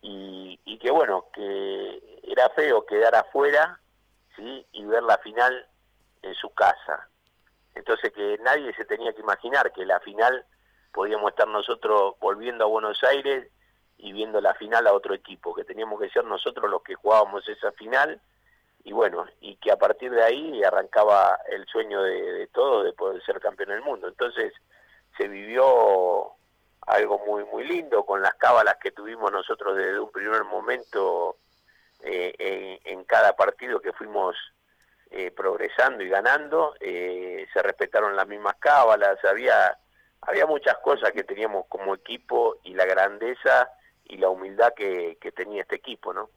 y, 0.01 0.61
y 0.65 0.79
que 0.79 0.91
bueno, 0.91 1.27
que 1.33 2.21
era 2.25 2.49
feo 2.51 2.85
quedar 2.85 3.15
afuera, 3.15 3.81
¿sí? 4.37 4.67
y 4.73 4.85
ver 4.85 5.03
la 5.03 5.19
final 5.19 5.67
en 6.23 6.35
su 6.35 6.51
casa. 6.51 7.09
Entonces 7.75 8.13
que 8.13 8.39
nadie 8.43 8.75
se 8.75 8.85
tenía 8.85 9.13
que 9.13 9.21
imaginar 9.21 9.73
que 9.73 9.87
la 9.87 10.01
final 10.01 10.45
podíamos 10.93 11.31
estar 11.31 11.49
nosotros 11.49 12.15
volviendo 12.21 12.65
a 12.65 12.69
Buenos 12.69 13.03
Aires 13.05 13.49
y 13.99 14.13
viendo 14.13 14.41
la 14.41 14.55
final 14.55 14.87
a 14.87 14.93
otro 14.93 15.15
equipo, 15.15 15.55
que 15.55 15.65
teníamos 15.65 16.01
que 16.01 16.11
ser 16.11 16.25
nosotros 16.25 16.71
los 16.71 16.83
que 16.83 16.95
jugábamos 16.95 17.49
esa 17.49 17.73
final 17.73 18.21
y 18.85 18.93
bueno, 18.93 19.27
y 19.41 19.57
que 19.57 19.71
a 19.71 19.77
partir 19.77 20.11
de 20.11 20.23
ahí 20.23 20.63
arrancaba 20.65 21.39
el 21.49 21.65
sueño 21.67 22.03
de, 22.03 22.21
de 22.33 22.47
todo 22.49 22.83
de 22.83 22.93
poder 22.93 23.23
ser 23.25 23.41
campeón 23.41 23.71
del 23.71 23.83
mundo. 23.83 24.09
Entonces 24.09 24.53
se 25.17 25.29
vivió 25.29 26.33
algo 26.87 27.21
muy 27.27 27.45
muy 27.45 27.65
lindo 27.65 28.05
con 28.05 28.23
las 28.23 28.35
cábalas 28.35 28.77
que 28.83 28.91
tuvimos 28.91 29.31
nosotros 29.31 29.77
desde 29.77 30.01
un 30.01 30.11
primer 30.11 30.45
momento 30.45 31.37
eh, 32.05 32.81
en, 32.85 33.05
cada 33.05 33.35
partido 33.37 33.81
que 33.81 33.93
fuimos 33.93 34.35
eh, 35.13 35.31
progresando 35.31 36.03
y 36.03 36.09
ganando, 36.09 36.75
eh, 36.81 37.47
se 37.53 37.63
respetaron 37.63 38.17
las 38.17 38.27
mismas 38.27 38.55
cábalas, 38.59 39.23
había, 39.25 39.79
había 40.23 40.47
muchas 40.47 40.79
cosas 40.79 41.13
que 41.13 41.25
teníamos 41.25 41.67
como 41.69 41.95
equipo 41.95 42.57
y 42.65 42.75
la 42.75 42.87
grandeza 42.87 43.71
y 44.05 44.17
la 44.17 44.29
humildad 44.31 44.73
que, 44.75 45.19
que 45.21 45.33
tenía 45.33 45.63
este 45.63 45.77
equipo, 45.77 46.13
¿no? 46.13 46.31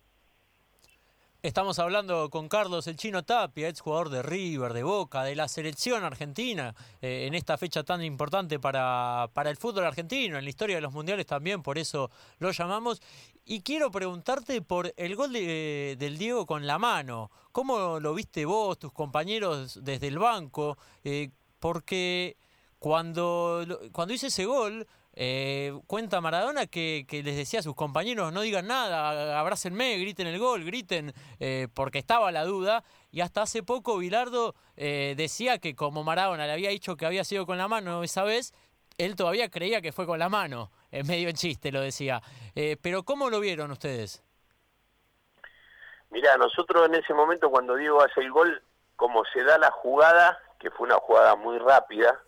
Estamos 1.46 1.78
hablando 1.78 2.32
con 2.32 2.50
Carlos 2.50 2.88
el 2.88 2.96
Chino 2.96 3.24
Tapia, 3.24 3.70
ex 3.70 3.80
jugador 3.80 4.10
de 4.10 4.24
River, 4.24 4.74
de 4.74 4.82
Boca, 4.82 5.24
de 5.24 5.36
la 5.36 5.48
selección 5.48 6.04
argentina, 6.04 6.74
eh, 7.04 7.28
en 7.28 7.36
esta 7.36 7.56
fecha 7.56 7.84
tan 7.84 8.04
importante 8.04 8.60
para, 8.60 9.30
para 9.32 9.52
el 9.52 9.56
fútbol 9.56 9.86
argentino, 9.86 10.40
en 10.40 10.44
la 10.44 10.50
historia 10.50 10.78
de 10.78 10.82
los 10.82 10.92
mundiales 10.92 11.28
también, 11.28 11.62
por 11.62 11.78
eso 11.78 12.10
lo 12.40 12.50
llamamos. 12.50 13.00
Y 13.46 13.62
quiero 13.62 13.92
preguntarte 13.92 14.64
por 14.64 14.92
el 14.98 15.16
gol 15.16 15.34
del 15.34 16.18
Diego 16.18 16.48
con 16.48 16.66
la 16.66 16.80
mano. 16.80 17.30
¿Cómo 17.52 18.00
lo 18.00 18.16
viste 18.16 18.44
vos, 18.46 18.80
tus 18.80 18.92
compañeros 18.92 19.84
desde 19.84 20.08
el 20.08 20.18
banco? 20.18 20.80
Eh, 21.04 21.30
porque 21.60 22.38
cuando, 22.80 23.64
cuando 23.92 24.16
hice 24.16 24.28
ese 24.28 24.46
gol, 24.46 24.88
eh, 25.18 25.74
cuenta 25.88 26.20
Maradona 26.20 26.68
que, 26.68 27.06
les 27.10 27.38
decía 27.38 27.62
a 27.62 27.64
sus 27.64 27.76
compañeros 27.76 28.34
no 28.34 28.42
digan 28.42 28.68
nada, 28.68 29.40
abrácenme, 29.40 29.98
griten 29.98 30.28
el 30.28 30.40
gol, 30.40 30.66
griten, 30.66 31.14
eh, 31.40 31.68
porque 31.74 32.00
estaba 32.00 32.32
la 32.32 32.44
duda. 32.44 32.84
Y 33.12 33.22
hasta 33.22 33.44
hace 33.44 33.64
poco 33.64 33.98
Bilardo 33.98 34.56
eh, 34.76 35.14
decía 35.18 35.58
que 35.60 35.76
como 35.76 36.04
Maradona 36.04 36.46
le 36.46 36.52
había 36.52 36.70
dicho 36.70 36.98
que 36.98 37.06
había 37.06 37.24
sido 37.24 37.46
con 37.46 37.58
la 37.58 37.70
mano 37.70 38.04
esa 38.04 38.24
vez, 38.24 38.54
él 38.98 39.16
todavía 39.16 39.50
creía 39.50 39.82
que 39.82 39.94
fue 39.94 40.06
con 40.06 40.20
la 40.20 40.30
mano, 40.30 40.72
en 40.92 41.08
medio 41.08 41.30
en 41.30 41.36
chiste 41.36 41.72
lo 41.72 41.82
decía. 41.82 42.22
pero 42.82 43.04
¿cómo 43.04 43.30
lo 43.30 43.40
vieron 43.40 43.72
ustedes? 43.72 44.24
Mira, 46.10 46.38
nosotros 46.38 46.88
en 46.88 46.96
ese 46.96 47.14
momento 47.14 47.50
cuando 47.50 47.76
Diego 47.76 48.02
hace 48.02 48.22
el 48.22 48.32
gol, 48.32 48.62
como 48.96 49.24
se 49.26 49.44
da 49.44 49.58
la 49.58 49.72
jugada, 49.72 50.40
que 50.60 50.72
fue 50.72 50.88
una 50.88 50.96
jugada 50.96 51.36
muy 51.36 51.58
rápida, 51.58 52.22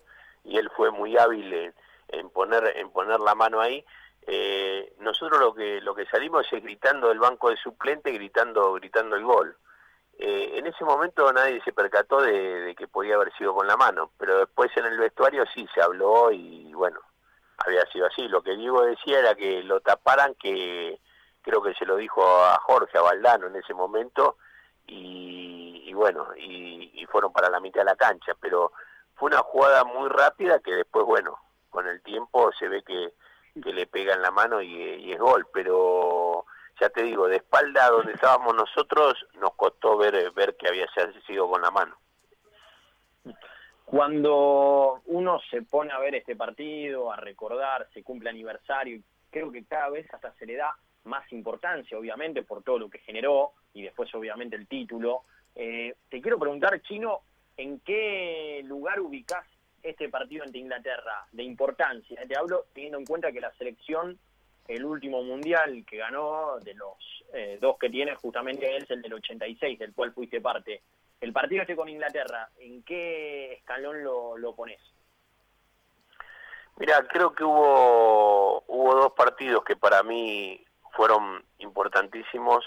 y 0.43 0.57
él 0.57 0.69
fue 0.75 0.91
muy 0.91 1.17
hábil 1.17 1.73
en 2.09 2.29
poner 2.29 2.73
en 2.77 2.89
poner 2.91 3.19
la 3.19 3.35
mano 3.35 3.61
ahí. 3.61 3.83
Eh, 4.25 4.93
nosotros 4.99 5.39
lo 5.39 5.53
que 5.53 5.79
lo 5.81 5.95
que 5.95 6.05
salimos 6.05 6.45
es 6.51 6.61
gritando 6.61 7.09
del 7.09 7.19
banco 7.19 7.49
de 7.49 7.57
suplente 7.57 8.11
gritando 8.11 8.73
gritando 8.73 9.15
el 9.15 9.23
gol. 9.23 9.57
Eh, 10.19 10.53
en 10.55 10.67
ese 10.67 10.83
momento 10.83 11.31
nadie 11.31 11.61
se 11.63 11.71
percató 11.71 12.21
de, 12.21 12.75
que 12.77 12.87
podía 12.87 13.15
haber 13.15 13.31
sido 13.37 13.53
con 13.53 13.67
la 13.67 13.77
mano 13.77 14.11
pero 14.17 14.39
después 14.39 14.75
en 14.75 14.85
el 14.85 14.97
vestuario 14.97 15.45
sí 15.53 15.67
se 15.73 15.81
habló 15.81 16.31
y 16.31 16.73
bueno 16.73 16.99
había 17.57 17.85
sido 17.91 18.07
así. 18.07 18.27
Lo 18.27 18.41
que 18.41 18.55
Diego 18.55 18.85
decía 18.85 19.19
era 19.19 19.35
que 19.35 19.63
lo 19.63 19.79
taparan 19.79 20.35
que 20.35 20.99
creo 21.41 21.61
que 21.61 21.73
se 21.75 21.85
lo 21.85 21.95
dijo 21.95 22.21
a 22.23 22.59
Jorge 22.59 22.97
a 22.97 23.01
Valdano 23.01 23.47
en 23.47 23.55
ese 23.55 23.73
momento 23.73 24.37
y, 24.85 25.93
bueno 25.93 26.27
y, 26.37 26.91
y 26.93 27.05
fueron 27.05 27.33
para 27.33 27.49
la 27.49 27.59
mitad 27.59 27.81
de 27.81 27.85
la 27.85 27.95
cancha. 27.95 28.33
Pero 28.39 28.73
fue 29.15 29.27
una 29.27 29.39
jugada 29.39 29.83
muy 29.85 30.09
rápida 30.09 30.59
que 30.59 30.75
después 30.75 31.05
bueno 31.05 31.39
con 31.77 31.87
el 31.87 32.01
tiempo 32.01 32.51
se 32.57 32.67
ve 32.67 32.81
que, 32.81 33.13
le 33.53 33.85
pega 33.85 34.15
en 34.15 34.23
la 34.23 34.31
mano 34.31 34.63
y, 34.63 35.11
es 35.11 35.19
gol, 35.19 35.45
pero 35.53 36.45
ya 36.81 36.89
te 36.89 37.03
digo, 37.03 37.27
de 37.27 37.35
espalda 37.35 37.91
donde 37.91 38.13
estábamos 38.13 38.55
nosotros 38.55 39.13
nos 39.39 39.53
costó 39.53 39.95
ver, 39.95 40.31
ver 40.31 40.57
que 40.57 40.67
había 40.67 40.87
sido 41.27 41.47
con 41.47 41.61
la 41.61 41.69
mano. 41.69 41.95
Cuando 43.85 45.01
uno 45.05 45.39
se 45.51 45.61
pone 45.61 45.91
a 45.93 45.99
ver 45.99 46.15
este 46.15 46.35
partido, 46.35 47.11
a 47.11 47.17
recordar, 47.17 47.87
se 47.93 48.01
cumple 48.01 48.31
aniversario, 48.31 48.99
creo 49.29 49.51
que 49.51 49.63
cada 49.63 49.89
vez 49.89 50.11
hasta 50.11 50.33
se 50.33 50.47
le 50.47 50.55
da 50.55 50.75
más 51.03 51.31
importancia, 51.31 51.95
obviamente, 51.95 52.41
por 52.41 52.63
todo 52.63 52.79
lo 52.79 52.89
que 52.89 52.97
generó 52.99 53.51
y 53.75 53.83
después, 53.83 54.11
obviamente, 54.15 54.55
el 54.55 54.67
título. 54.67 55.25
Eh, 55.53 55.93
te 56.09 56.21
quiero 56.23 56.39
preguntar, 56.39 56.81
Chino, 56.81 57.19
¿en 57.55 57.79
qué 57.81 58.63
lugar 58.65 58.99
ubicás 58.99 59.45
este 59.89 60.09
partido 60.09 60.43
ante 60.43 60.57
Inglaterra 60.57 61.25
de 61.31 61.43
importancia? 61.43 62.21
Te 62.27 62.37
hablo 62.37 62.65
teniendo 62.73 62.97
en 62.97 63.05
cuenta 63.05 63.31
que 63.31 63.41
la 63.41 63.53
selección, 63.53 64.17
el 64.67 64.85
último 64.85 65.23
mundial 65.23 65.85
que 65.85 65.97
ganó, 65.97 66.59
de 66.59 66.73
los 66.73 66.97
eh, 67.33 67.57
dos 67.61 67.77
que 67.77 67.89
tiene, 67.89 68.15
justamente 68.15 68.77
es 68.77 68.89
el 68.91 69.01
del 69.01 69.13
86, 69.13 69.79
del 69.79 69.93
cual 69.93 70.13
fuiste 70.13 70.41
parte. 70.41 70.81
El 71.19 71.33
partido 71.33 71.61
este 71.61 71.75
con 71.75 71.89
Inglaterra, 71.89 72.49
¿en 72.59 72.83
qué 72.83 73.53
escalón 73.53 74.03
lo, 74.03 74.37
lo 74.37 74.55
pones? 74.55 74.79
Mira, 76.77 77.07
creo 77.07 77.33
que 77.33 77.43
hubo, 77.43 78.63
hubo 78.67 78.95
dos 78.95 79.13
partidos 79.13 79.63
que 79.63 79.75
para 79.75 80.03
mí 80.03 80.63
fueron 80.91 81.43
importantísimos, 81.57 82.63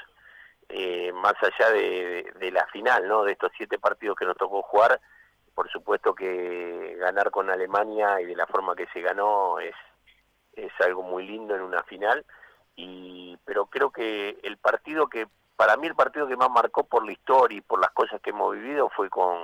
eh, 0.68 1.12
más 1.12 1.34
allá 1.40 1.70
de, 1.70 2.32
de, 2.40 2.50
la 2.50 2.66
final, 2.66 3.06
¿no? 3.06 3.22
De 3.22 3.32
estos 3.32 3.52
siete 3.56 3.78
partidos 3.78 4.16
que 4.16 4.24
nos 4.24 4.36
tocó 4.36 4.62
jugar, 4.62 5.00
por 5.54 5.68
supuesto 5.70 6.14
que 6.14 6.96
ganar 6.98 7.30
con 7.30 7.50
Alemania 7.50 8.20
y 8.20 8.26
de 8.26 8.36
la 8.36 8.46
forma 8.46 8.74
que 8.74 8.86
se 8.92 9.00
ganó 9.00 9.58
es, 9.58 9.74
es 10.54 10.72
algo 10.80 11.02
muy 11.02 11.26
lindo 11.26 11.54
en 11.54 11.62
una 11.62 11.82
final, 11.82 12.24
y 12.76 13.36
pero 13.44 13.66
creo 13.66 13.90
que 13.90 14.38
el 14.42 14.56
partido 14.56 15.08
que, 15.08 15.28
para 15.56 15.76
mí 15.76 15.86
el 15.86 15.94
partido 15.94 16.26
que 16.26 16.36
más 16.36 16.50
marcó 16.50 16.84
por 16.84 17.04
la 17.04 17.12
historia 17.12 17.58
y 17.58 17.62
por 17.62 17.80
las 17.80 17.90
cosas 17.90 18.20
que 18.20 18.30
hemos 18.30 18.54
vivido 18.54 18.88
fue 18.90 19.10
con, 19.10 19.38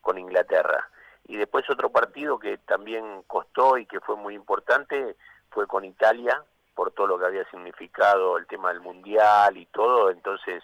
con 0.00 0.18
Inglaterra. 0.18 0.88
Y 1.26 1.36
después 1.36 1.68
otro 1.68 1.90
partido 1.90 2.38
que 2.38 2.58
también 2.58 3.22
costó 3.26 3.76
y 3.76 3.86
que 3.86 4.00
fue 4.00 4.16
muy 4.16 4.34
importante 4.34 5.16
fue 5.50 5.66
con 5.66 5.84
Italia, 5.84 6.42
por 6.74 6.92
todo 6.92 7.08
lo 7.08 7.18
que 7.18 7.26
había 7.26 7.44
significado 7.50 8.38
el 8.38 8.46
tema 8.46 8.70
del 8.70 8.80
Mundial 8.80 9.56
y 9.56 9.66
todo, 9.66 10.10
entonces 10.10 10.62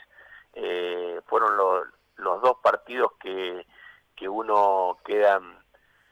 eh, 0.55 1.21
fueron 1.26 1.57
los, 1.57 1.87
los 2.16 2.40
dos 2.40 2.57
partidos 2.62 3.12
que, 3.21 3.66
que 4.16 4.28
uno 4.28 4.99
queda 5.04 5.40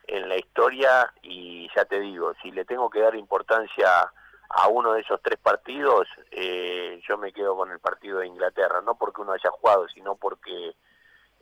en 0.07 0.29
la 0.29 0.37
historia 0.37 1.13
y 1.23 1.69
ya 1.75 1.85
te 1.87 1.99
digo, 2.01 2.35
si 2.43 2.51
le 2.51 2.65
tengo 2.65 2.91
que 2.91 3.01
dar 3.01 3.15
importancia 3.15 4.13
a 4.51 4.69
uno 4.69 4.93
de 4.93 5.01
esos 5.01 5.21
tres 5.23 5.39
partidos, 5.39 6.07
eh, 6.31 7.01
yo 7.09 7.17
me 7.19 7.33
quedo 7.33 7.57
con 7.57 7.71
el 7.71 7.81
partido 7.81 8.19
de 8.19 8.27
Inglaterra, 8.27 8.83
no 8.83 8.97
porque 8.97 9.23
uno 9.23 9.33
haya 9.33 9.51
jugado, 9.51 9.89
sino 9.89 10.17
porque 10.17 10.75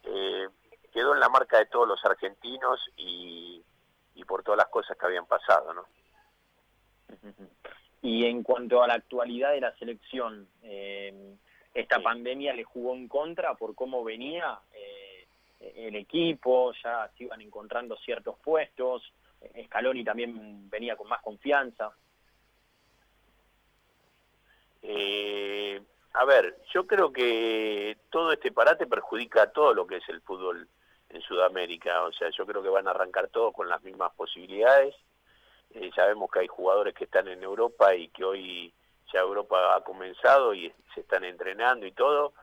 eh, 0.04 0.48
quedó 0.92 1.14
en 1.14 1.20
la 1.20 1.28
marca 1.28 1.58
de 1.58 1.66
todos 1.66 1.88
los 1.88 2.02
argentinos 2.04 2.80
y, 2.96 3.62
y 4.14 4.24
por 4.24 4.42
todas 4.42 4.58
las 4.58 4.68
cosas 4.68 4.96
que 4.96 5.06
habían 5.06 5.26
pasado, 5.26 5.74
¿no? 5.74 5.84
Y 8.04 8.26
en 8.26 8.42
cuanto 8.42 8.82
a 8.82 8.88
la 8.88 8.94
actualidad 8.94 9.52
de 9.52 9.60
la 9.60 9.76
selección, 9.76 10.48
eh, 10.64 11.36
esta 11.72 12.02
pandemia 12.02 12.52
le 12.52 12.64
jugó 12.64 12.94
en 12.94 13.06
contra 13.06 13.54
por 13.54 13.76
cómo 13.76 14.02
venía 14.02 14.58
eh, 14.72 15.01
el 15.76 15.94
equipo, 15.96 16.72
ya 16.82 17.10
se 17.16 17.24
iban 17.24 17.40
encontrando 17.40 17.96
ciertos 17.96 18.38
puestos, 18.38 19.12
Scaloni 19.66 20.04
también 20.04 20.68
venía 20.70 20.96
con 20.96 21.08
más 21.08 21.20
confianza. 21.22 21.92
Eh, 24.82 25.80
a 26.14 26.24
ver, 26.24 26.56
yo 26.72 26.86
creo 26.86 27.12
que 27.12 27.96
todo 28.10 28.32
este 28.32 28.52
parate 28.52 28.86
perjudica 28.86 29.42
a 29.42 29.52
todo 29.52 29.72
lo 29.74 29.86
que 29.86 29.96
es 29.96 30.08
el 30.08 30.20
fútbol 30.20 30.68
en 31.08 31.22
Sudamérica. 31.22 32.02
O 32.02 32.12
sea, 32.12 32.28
yo 32.30 32.44
creo 32.46 32.62
que 32.62 32.68
van 32.68 32.88
a 32.88 32.90
arrancar 32.90 33.28
todos 33.28 33.54
con 33.54 33.68
las 33.68 33.82
mismas 33.82 34.12
posibilidades. 34.14 34.94
Eh, 35.74 35.90
sabemos 35.94 36.30
que 36.30 36.40
hay 36.40 36.48
jugadores 36.48 36.94
que 36.94 37.04
están 37.04 37.28
en 37.28 37.42
Europa 37.42 37.94
y 37.94 38.08
que 38.08 38.24
hoy 38.24 38.74
ya 39.12 39.20
Europa 39.20 39.74
ha 39.74 39.80
comenzado 39.82 40.52
y 40.52 40.72
se 40.94 41.00
están 41.00 41.24
entrenando 41.24 41.86
y 41.86 41.92
todo. 41.92 42.34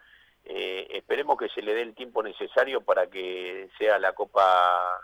Eh, 0.46 0.88
esperemos 0.92 1.38
que 1.38 1.50
se 1.50 1.62
le 1.62 1.74
dé 1.74 1.82
el 1.82 1.96
tiempo 1.96 2.24
necesario 2.24 2.82
para 2.82 3.08
que 3.08 3.70
sea 3.78 4.00
la 4.00 4.14
Copa 4.14 5.02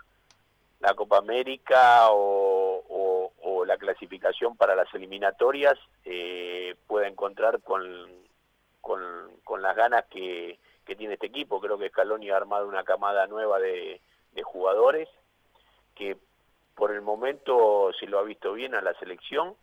la 0.80 0.94
Copa 0.94 1.18
América 1.18 2.08
o, 2.10 3.32
la 3.66 3.78
clasificación 3.78 4.56
para 4.56 4.76
las 4.76 4.94
eliminatorias 4.94 5.76
eh, 6.04 6.76
pueda 6.86 7.08
encontrar 7.08 7.60
con, 7.62 7.82
con, 8.80 9.00
con 9.42 9.60
las 9.60 9.74
ganas 9.74 10.04
que, 10.04 10.60
que 10.86 10.96
tiene 10.96 11.14
este 11.14 11.26
equipo. 11.26 11.60
Creo 11.60 11.76
que 11.76 11.90
Scaloni 11.90 12.30
ha 12.30 12.36
armado 12.36 12.66
una 12.66 12.84
camada 12.84 13.26
nueva 13.26 13.58
de, 13.58 14.00
jugadores 14.44 15.08
que 15.94 16.16
por 16.74 16.92
el 16.92 17.00
momento 17.00 17.90
se 17.98 18.06
lo 18.06 18.18
ha 18.18 18.22
visto 18.22 18.52
bien 18.52 18.74
a 18.74 18.82
la 18.82 18.92
selección 18.94 19.56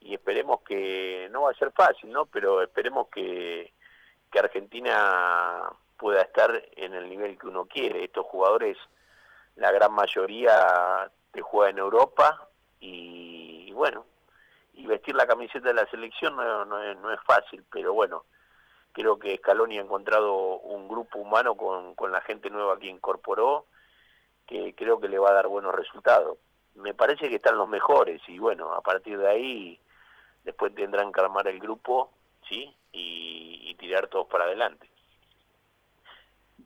y 0.00 0.14
esperemos 0.14 0.62
que, 0.62 1.28
no 1.30 1.42
va 1.42 1.50
a 1.50 1.54
ser 1.54 1.70
fácil, 1.72 2.10
¿no? 2.10 2.26
Pero 2.26 2.62
esperemos 2.62 3.08
que, 3.08 3.72
que 4.36 4.40
Argentina 4.40 5.62
pueda 5.96 6.20
estar 6.20 6.62
en 6.76 6.92
el 6.92 7.08
nivel 7.08 7.38
que 7.38 7.46
uno 7.46 7.64
quiere. 7.64 8.04
Estos 8.04 8.26
jugadores, 8.26 8.76
la 9.54 9.72
gran 9.72 9.92
mayoría 9.92 11.10
te 11.32 11.40
juega 11.40 11.70
en 11.70 11.78
Europa 11.78 12.46
y, 12.78 13.72
bueno, 13.72 14.04
y 14.74 14.86
vestir 14.86 15.14
la 15.14 15.26
camiseta 15.26 15.68
de 15.68 15.74
la 15.74 15.86
selección 15.86 16.36
no, 16.36 16.66
no, 16.66 16.82
es, 16.82 16.98
no 16.98 17.10
es 17.10 17.20
fácil, 17.22 17.64
pero 17.72 17.94
bueno, 17.94 18.24
creo 18.92 19.18
que 19.18 19.38
Scaloni 19.38 19.78
ha 19.78 19.82
encontrado 19.82 20.58
un 20.58 20.86
grupo 20.86 21.18
humano 21.18 21.54
con, 21.54 21.94
con 21.94 22.12
la 22.12 22.20
gente 22.20 22.50
nueva 22.50 22.78
que 22.78 22.88
incorporó, 22.88 23.64
que 24.46 24.74
creo 24.74 25.00
que 25.00 25.08
le 25.08 25.18
va 25.18 25.30
a 25.30 25.34
dar 25.34 25.48
buenos 25.48 25.74
resultados. 25.74 26.36
Me 26.74 26.92
parece 26.92 27.30
que 27.30 27.36
están 27.36 27.56
los 27.56 27.70
mejores 27.70 28.20
y 28.28 28.38
bueno, 28.38 28.74
a 28.74 28.82
partir 28.82 29.16
de 29.16 29.30
ahí 29.30 29.80
después 30.44 30.74
tendrán 30.74 31.10
que 31.10 31.22
armar 31.22 31.48
el 31.48 31.58
grupo, 31.58 32.10
¿sí? 32.48 32.74
Y, 32.92 33.74
tirar 33.78 34.08
todos 34.08 34.26
para 34.26 34.44
adelante. 34.44 34.88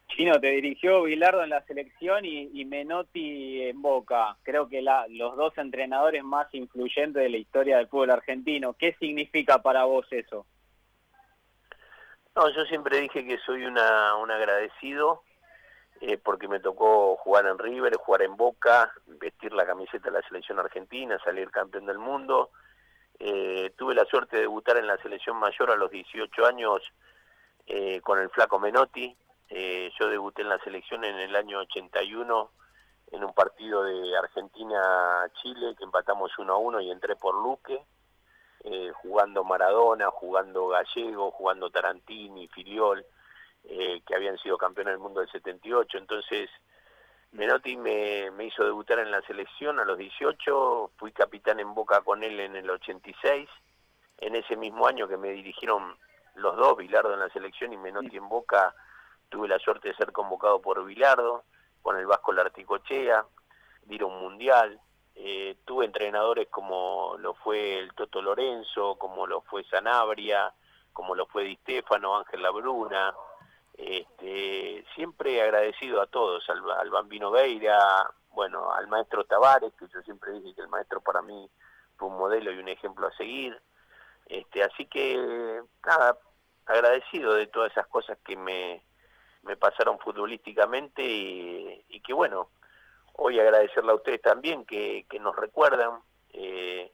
Chino, 0.08 0.40
te 0.40 0.50
dirigió 0.50 1.02
Bilardo 1.02 1.42
en 1.42 1.50
la 1.50 1.62
selección 1.64 2.24
y, 2.24 2.64
Menotti 2.64 3.62
en 3.62 3.82
Boca. 3.82 4.36
Creo 4.44 4.68
que 4.68 4.80
la, 4.80 5.06
los 5.08 5.36
dos 5.36 5.58
entrenadores 5.58 6.22
más 6.22 6.46
influyentes 6.54 7.22
de 7.22 7.28
la 7.28 7.36
historia 7.36 7.78
del 7.78 7.88
fútbol 7.88 8.10
argentino. 8.10 8.74
¿Qué 8.74 8.94
significa 9.00 9.60
para 9.60 9.84
vos 9.84 10.06
eso? 10.12 10.46
No, 12.36 12.48
yo 12.50 12.64
siempre 12.66 13.00
dije 13.00 13.26
que 13.26 13.38
soy 13.38 13.64
una, 13.64 14.14
un 14.16 14.30
agradecido 14.30 15.22
eh, 16.00 16.16
porque 16.16 16.48
me 16.48 16.60
tocó 16.60 17.16
jugar 17.16 17.46
en 17.46 17.58
River, 17.58 17.94
jugar 17.96 18.22
en 18.22 18.36
Boca, 18.36 18.90
vestir 19.06 19.52
la 19.52 19.66
camiseta 19.66 20.10
de 20.10 20.18
la 20.18 20.26
selección 20.26 20.58
argentina, 20.58 21.18
salir 21.22 21.50
campeón 21.50 21.86
del 21.86 21.98
mundo. 21.98 22.50
Eh, 23.20 23.72
tuve 23.76 23.94
la 23.94 24.04
suerte 24.06 24.36
de 24.36 24.42
debutar 24.42 24.76
en 24.78 24.86
la 24.86 24.96
selección 24.96 25.36
mayor 25.36 25.70
a 25.70 25.76
los 25.76 25.90
18 25.90 26.46
años 26.46 26.82
eh, 27.66 28.00
con 28.00 28.18
el 28.18 28.30
flaco 28.30 28.58
Menotti. 28.58 29.16
yo 29.98 30.08
debuté 30.08 30.42
en 30.42 30.48
la 30.48 30.58
selección 30.58 31.04
en 31.04 31.16
el 31.16 31.36
año 31.36 31.60
81 31.60 32.50
en 33.12 33.24
un 33.24 33.32
partido 33.34 33.84
de 33.84 34.16
Argentina-Chile 34.16 35.74
que 35.76 35.84
empatamos 35.84 36.36
1 36.38 36.52
a 36.52 36.56
1 36.56 36.80
y 36.80 36.90
entré 36.90 37.16
por 37.16 37.34
Luque 37.34 37.84
eh, 38.62 38.92
jugando 38.94 39.42
Maradona, 39.42 40.10
jugando 40.10 40.68
Gallego, 40.68 41.30
jugando 41.30 41.70
Tarantini, 41.70 42.46
Filiol, 42.48 43.04
eh, 43.64 44.02
que 44.06 44.14
habían 44.14 44.36
sido 44.38 44.58
campeones 44.58 44.92
del 44.94 45.00
mundo 45.00 45.20
del 45.20 45.30
78. 45.30 45.96
Entonces, 45.96 46.50
Menotti 47.32 47.76
me, 47.76 48.30
me 48.32 48.46
hizo 48.46 48.64
debutar 48.64 48.98
en 48.98 49.10
la 49.10 49.22
selección 49.22 49.78
a 49.78 49.84
los 49.84 49.96
18, 49.96 50.92
fui 50.96 51.12
capitán 51.12 51.60
en 51.60 51.74
Boca 51.74 52.00
con 52.00 52.22
él 52.24 52.40
en 52.40 52.56
el 52.56 52.68
86. 52.68 53.48
En 54.18 54.34
ese 54.34 54.56
mismo 54.56 54.86
año 54.86 55.08
que 55.08 55.16
me 55.16 55.30
dirigieron 55.30 55.96
los 56.34 56.56
dos, 56.56 56.76
Bilardo 56.76 57.14
en 57.14 57.20
la 57.20 57.30
selección 57.30 57.72
y 57.72 57.76
Menotti 57.76 58.16
en 58.16 58.28
Boca, 58.28 58.74
tuve 59.28 59.48
la 59.48 59.58
suerte 59.58 59.88
de 59.88 59.94
ser 59.94 60.12
convocado 60.12 60.60
por 60.60 60.84
Bilardo, 60.84 61.44
con 61.82 61.96
el 61.96 62.06
Vasco 62.06 62.32
Larticochea, 62.32 63.24
dieron 63.82 64.12
un 64.12 64.22
mundial, 64.22 64.80
eh, 65.14 65.56
tuve 65.64 65.86
entrenadores 65.86 66.48
como 66.48 67.16
lo 67.18 67.34
fue 67.34 67.78
el 67.78 67.92
Toto 67.94 68.20
Lorenzo, 68.20 68.96
como 68.96 69.26
lo 69.26 69.42
fue 69.42 69.64
Sanabria, 69.64 70.52
como 70.92 71.14
lo 71.14 71.26
fue 71.26 71.44
Di 71.44 71.56
Stefano, 71.56 72.18
Ángel 72.18 72.42
Labruna, 72.42 73.14
este, 73.80 74.84
siempre 74.94 75.40
agradecido 75.42 76.00
a 76.00 76.06
todos, 76.06 76.48
al, 76.50 76.90
Bambino 76.90 77.30
Veira, 77.30 77.78
bueno, 78.30 78.72
al 78.72 78.86
maestro 78.88 79.24
Tavares, 79.24 79.72
que 79.74 79.86
yo 79.88 80.02
siempre 80.02 80.32
dije 80.32 80.54
que 80.54 80.62
el 80.62 80.68
maestro 80.68 81.00
para 81.00 81.22
mí 81.22 81.50
fue 81.96 82.08
un 82.08 82.18
modelo 82.18 82.52
y 82.52 82.58
un 82.58 82.68
ejemplo 82.68 83.06
a 83.06 83.16
seguir, 83.16 83.60
este, 84.26 84.62
así 84.62 84.86
que 84.86 85.62
nada, 85.84 86.18
agradecido 86.66 87.34
de 87.34 87.46
todas 87.46 87.72
esas 87.72 87.86
cosas 87.88 88.18
que 88.24 88.36
me, 88.36 88.82
me 89.42 89.56
pasaron 89.56 89.98
futbolísticamente 89.98 91.02
y, 91.02 91.84
y 91.88 92.00
que 92.00 92.12
bueno, 92.12 92.50
hoy 93.22 93.38
agradecerle 93.38 93.92
a 93.92 93.96
ustedes 93.96 94.22
también 94.22 94.64
que, 94.64 95.06
nos 95.20 95.36
recuerdan 95.36 96.00
eh, 96.32 96.90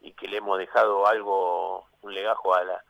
y 0.00 0.12
que 0.12 0.26
le 0.26 0.38
hemos 0.38 0.58
dejado 0.58 1.06
algo, 1.06 1.86
un 2.02 2.14
legajo 2.14 2.54
a 2.54 2.82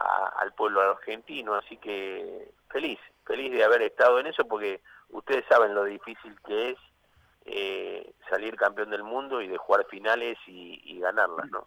al 0.00 0.52
pueblo 0.54 0.80
argentino, 0.80 1.54
así 1.54 1.76
que 1.76 2.52
feliz, 2.70 2.98
feliz 3.24 3.52
de 3.52 3.64
haber 3.64 3.82
estado 3.82 4.18
en 4.18 4.26
eso 4.26 4.44
porque 4.46 4.80
ustedes 5.10 5.44
saben 5.48 5.74
lo 5.74 5.84
difícil 5.84 6.36
que 6.46 6.70
es 6.70 6.78
eh, 7.44 8.14
salir 8.28 8.56
campeón 8.56 8.90
del 8.90 9.02
mundo 9.02 9.42
y 9.42 9.48
de 9.48 9.58
jugar 9.58 9.86
finales 9.90 10.38
y, 10.46 10.80
y 10.84 11.00
ganarlas, 11.00 11.50
¿no? 11.50 11.66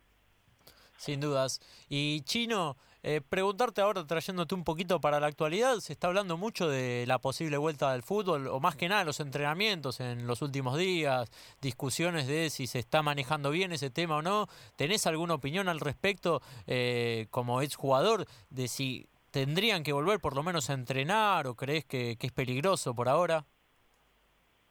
Sin 0.98 1.20
dudas. 1.20 1.62
Y 1.90 2.22
Chino, 2.22 2.78
Eh, 3.06 3.20
preguntarte 3.20 3.82
ahora, 3.82 4.08
trayéndote 4.08 4.56
un 4.56 4.64
poquito 4.64 5.02
para 5.02 5.20
la 5.20 5.28
actualidad, 5.28 5.76
se 5.80 5.92
está 5.92 6.08
hablando 6.08 6.38
mucho 6.38 6.70
de 6.70 7.04
la 7.06 7.20
posible 7.20 7.58
vuelta 7.58 7.92
del 7.92 8.02
fútbol, 8.02 8.48
o 8.48 8.62
más 8.62 8.78
que 8.78 8.88
nada 8.88 9.04
los 9.04 9.20
entrenamientos 9.20 10.00
en 10.00 10.26
los 10.26 10.42
últimos 10.42 10.78
días, 10.78 11.30
discusiones 11.60 12.28
de 12.28 12.50
si 12.50 12.66
se 12.66 12.80
está 12.80 13.02
manejando 13.02 13.52
bien 13.52 13.74
ese 13.74 13.90
tema 13.90 14.16
o 14.16 14.22
no. 14.22 14.48
¿Tenés 14.78 15.06
alguna 15.06 15.34
opinión 15.34 15.68
al 15.68 15.82
respecto 15.82 16.42
eh, 16.66 17.28
como 17.30 17.62
exjugador 17.62 18.26
de 18.50 18.70
si 18.70 19.10
tendrían 19.32 19.84
que 19.84 19.92
volver 19.92 20.22
por 20.22 20.34
lo 20.34 20.42
menos 20.42 20.70
a 20.70 20.74
entrenar 20.74 21.46
o 21.48 21.56
crees 21.56 21.84
que, 21.84 22.18
es 22.18 22.32
peligroso 22.32 22.96
por 22.96 23.10
ahora? 23.10 23.44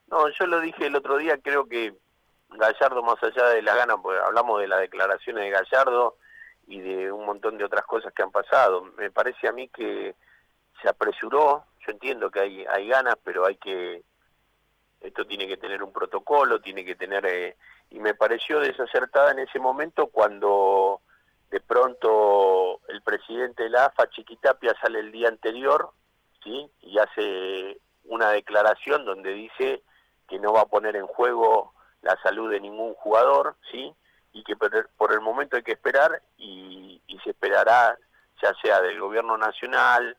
No, 0.07 0.27
yo 0.29 0.47
lo 0.47 0.59
dije 0.59 0.87
el 0.87 0.95
otro 0.95 1.17
día, 1.17 1.37
creo 1.37 1.67
que 1.67 1.93
Gallardo, 2.49 3.03
más 3.03 3.21
allá 3.21 3.49
de 3.49 3.61
las 3.61 3.75
ganas, 3.75 3.97
pues 4.01 4.19
hablamos 4.25 4.59
de 4.59 4.67
las 4.69 4.79
declaraciones 4.79 5.43
de 5.43 5.49
Gallardo 5.51 6.17
y 6.73 6.81
de 6.81 7.11
un 7.11 7.23
montón 7.23 7.55
de 7.59 7.65
otras 7.65 7.85
cosas 7.85 8.11
que 8.13 8.23
han 8.23 8.31
pasado. 8.31 8.83
Me 8.97 9.11
parece 9.11 9.47
a 9.47 9.51
mí 9.51 9.67
que 9.67 10.15
se 10.81 10.89
apresuró, 10.89 11.65
yo 11.85 11.91
entiendo 11.91 12.31
que 12.31 12.39
hay, 12.39 12.65
hay 12.65 12.87
ganas, 12.87 13.15
pero 13.23 13.45
hay 13.45 13.57
que, 13.57 14.03
esto 15.01 15.25
tiene 15.27 15.47
que 15.47 15.57
tener 15.57 15.83
un 15.83 15.93
protocolo, 15.93 16.61
tiene 16.61 16.83
que 16.83 16.95
tener, 16.95 17.27
eh, 17.27 17.57
y 17.91 17.99
me 17.99 18.15
pareció 18.15 18.59
desacertada 18.59 19.33
en 19.33 19.39
ese 19.39 19.59
momento 19.59 20.07
cuando 20.07 21.01
de 21.51 21.61
pronto 21.61 22.79
el 22.87 23.03
presidente 23.03 23.63
de 23.63 23.69
la 23.69 23.85
AFA, 23.85 24.09
Chiquitapia, 24.09 24.73
sale 24.81 24.99
el 24.99 25.11
día 25.11 25.27
anterior, 25.27 25.91
¿sí? 26.43 26.71
Y 26.81 26.97
hace 26.97 27.79
una 28.05 28.31
declaración 28.31 29.05
donde 29.05 29.31
dice 29.31 29.83
que 30.27 30.39
no 30.39 30.53
va 30.53 30.61
a 30.61 30.65
poner 30.65 30.95
en 30.95 31.05
juego 31.05 31.75
la 32.01 32.17
salud 32.23 32.49
de 32.49 32.59
ningún 32.59 32.95
jugador, 32.95 33.57
¿sí? 33.71 33.93
Y 34.33 34.43
que 34.43 34.55
por 34.55 35.13
el 35.13 35.21
momento 35.21 35.55
hay 35.55 35.63
que 35.63 35.73
esperar 35.73 36.21
y, 36.37 37.01
se 37.23 37.29
esperará, 37.29 37.97
ya 38.41 38.53
sea 38.61 38.81
del 38.81 38.99
gobierno 38.99 39.37
nacional, 39.37 40.17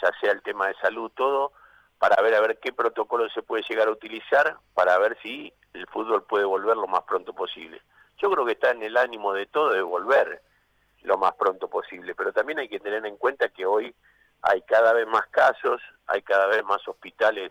ya 0.00 0.10
sea 0.20 0.30
el 0.30 0.40
tema 0.42 0.68
de 0.68 0.74
salud, 0.74 1.10
todo, 1.16 1.52
para 1.98 2.22
ver 2.22 2.34
a 2.34 2.40
ver 2.40 2.60
qué 2.60 2.72
protocolo 2.72 3.28
se 3.30 3.42
puede 3.42 3.64
llegar 3.68 3.88
a 3.88 3.90
utilizar 3.90 4.56
para 4.72 4.96
ver 4.98 5.18
si 5.20 5.52
el 5.72 5.86
fútbol 5.88 6.22
puede 6.22 6.44
volver 6.44 6.76
lo 6.76 6.86
más 6.86 7.02
pronto 7.02 7.32
posible. 7.32 7.82
Yo 8.18 8.30
creo 8.30 8.46
que 8.46 8.52
está 8.52 8.70
en 8.70 8.84
el 8.84 8.96
ánimo 8.96 9.32
de 9.32 9.46
todo 9.46 9.70
de 9.72 9.82
volver 9.82 10.42
lo 11.02 11.18
más 11.18 11.34
pronto 11.34 11.68
posible, 11.68 12.14
pero 12.14 12.32
también 12.32 12.60
hay 12.60 12.68
que 12.68 12.78
tener 12.78 13.04
en 13.04 13.16
cuenta 13.16 13.48
que 13.48 13.66
hoy 13.66 13.92
hay 14.42 14.62
cada 14.62 14.92
vez 14.92 15.08
más 15.08 15.26
casos, 15.28 15.82
hay 16.06 16.22
cada 16.22 16.46
vez 16.46 16.62
más 16.64 16.86
hospitales 16.86 17.50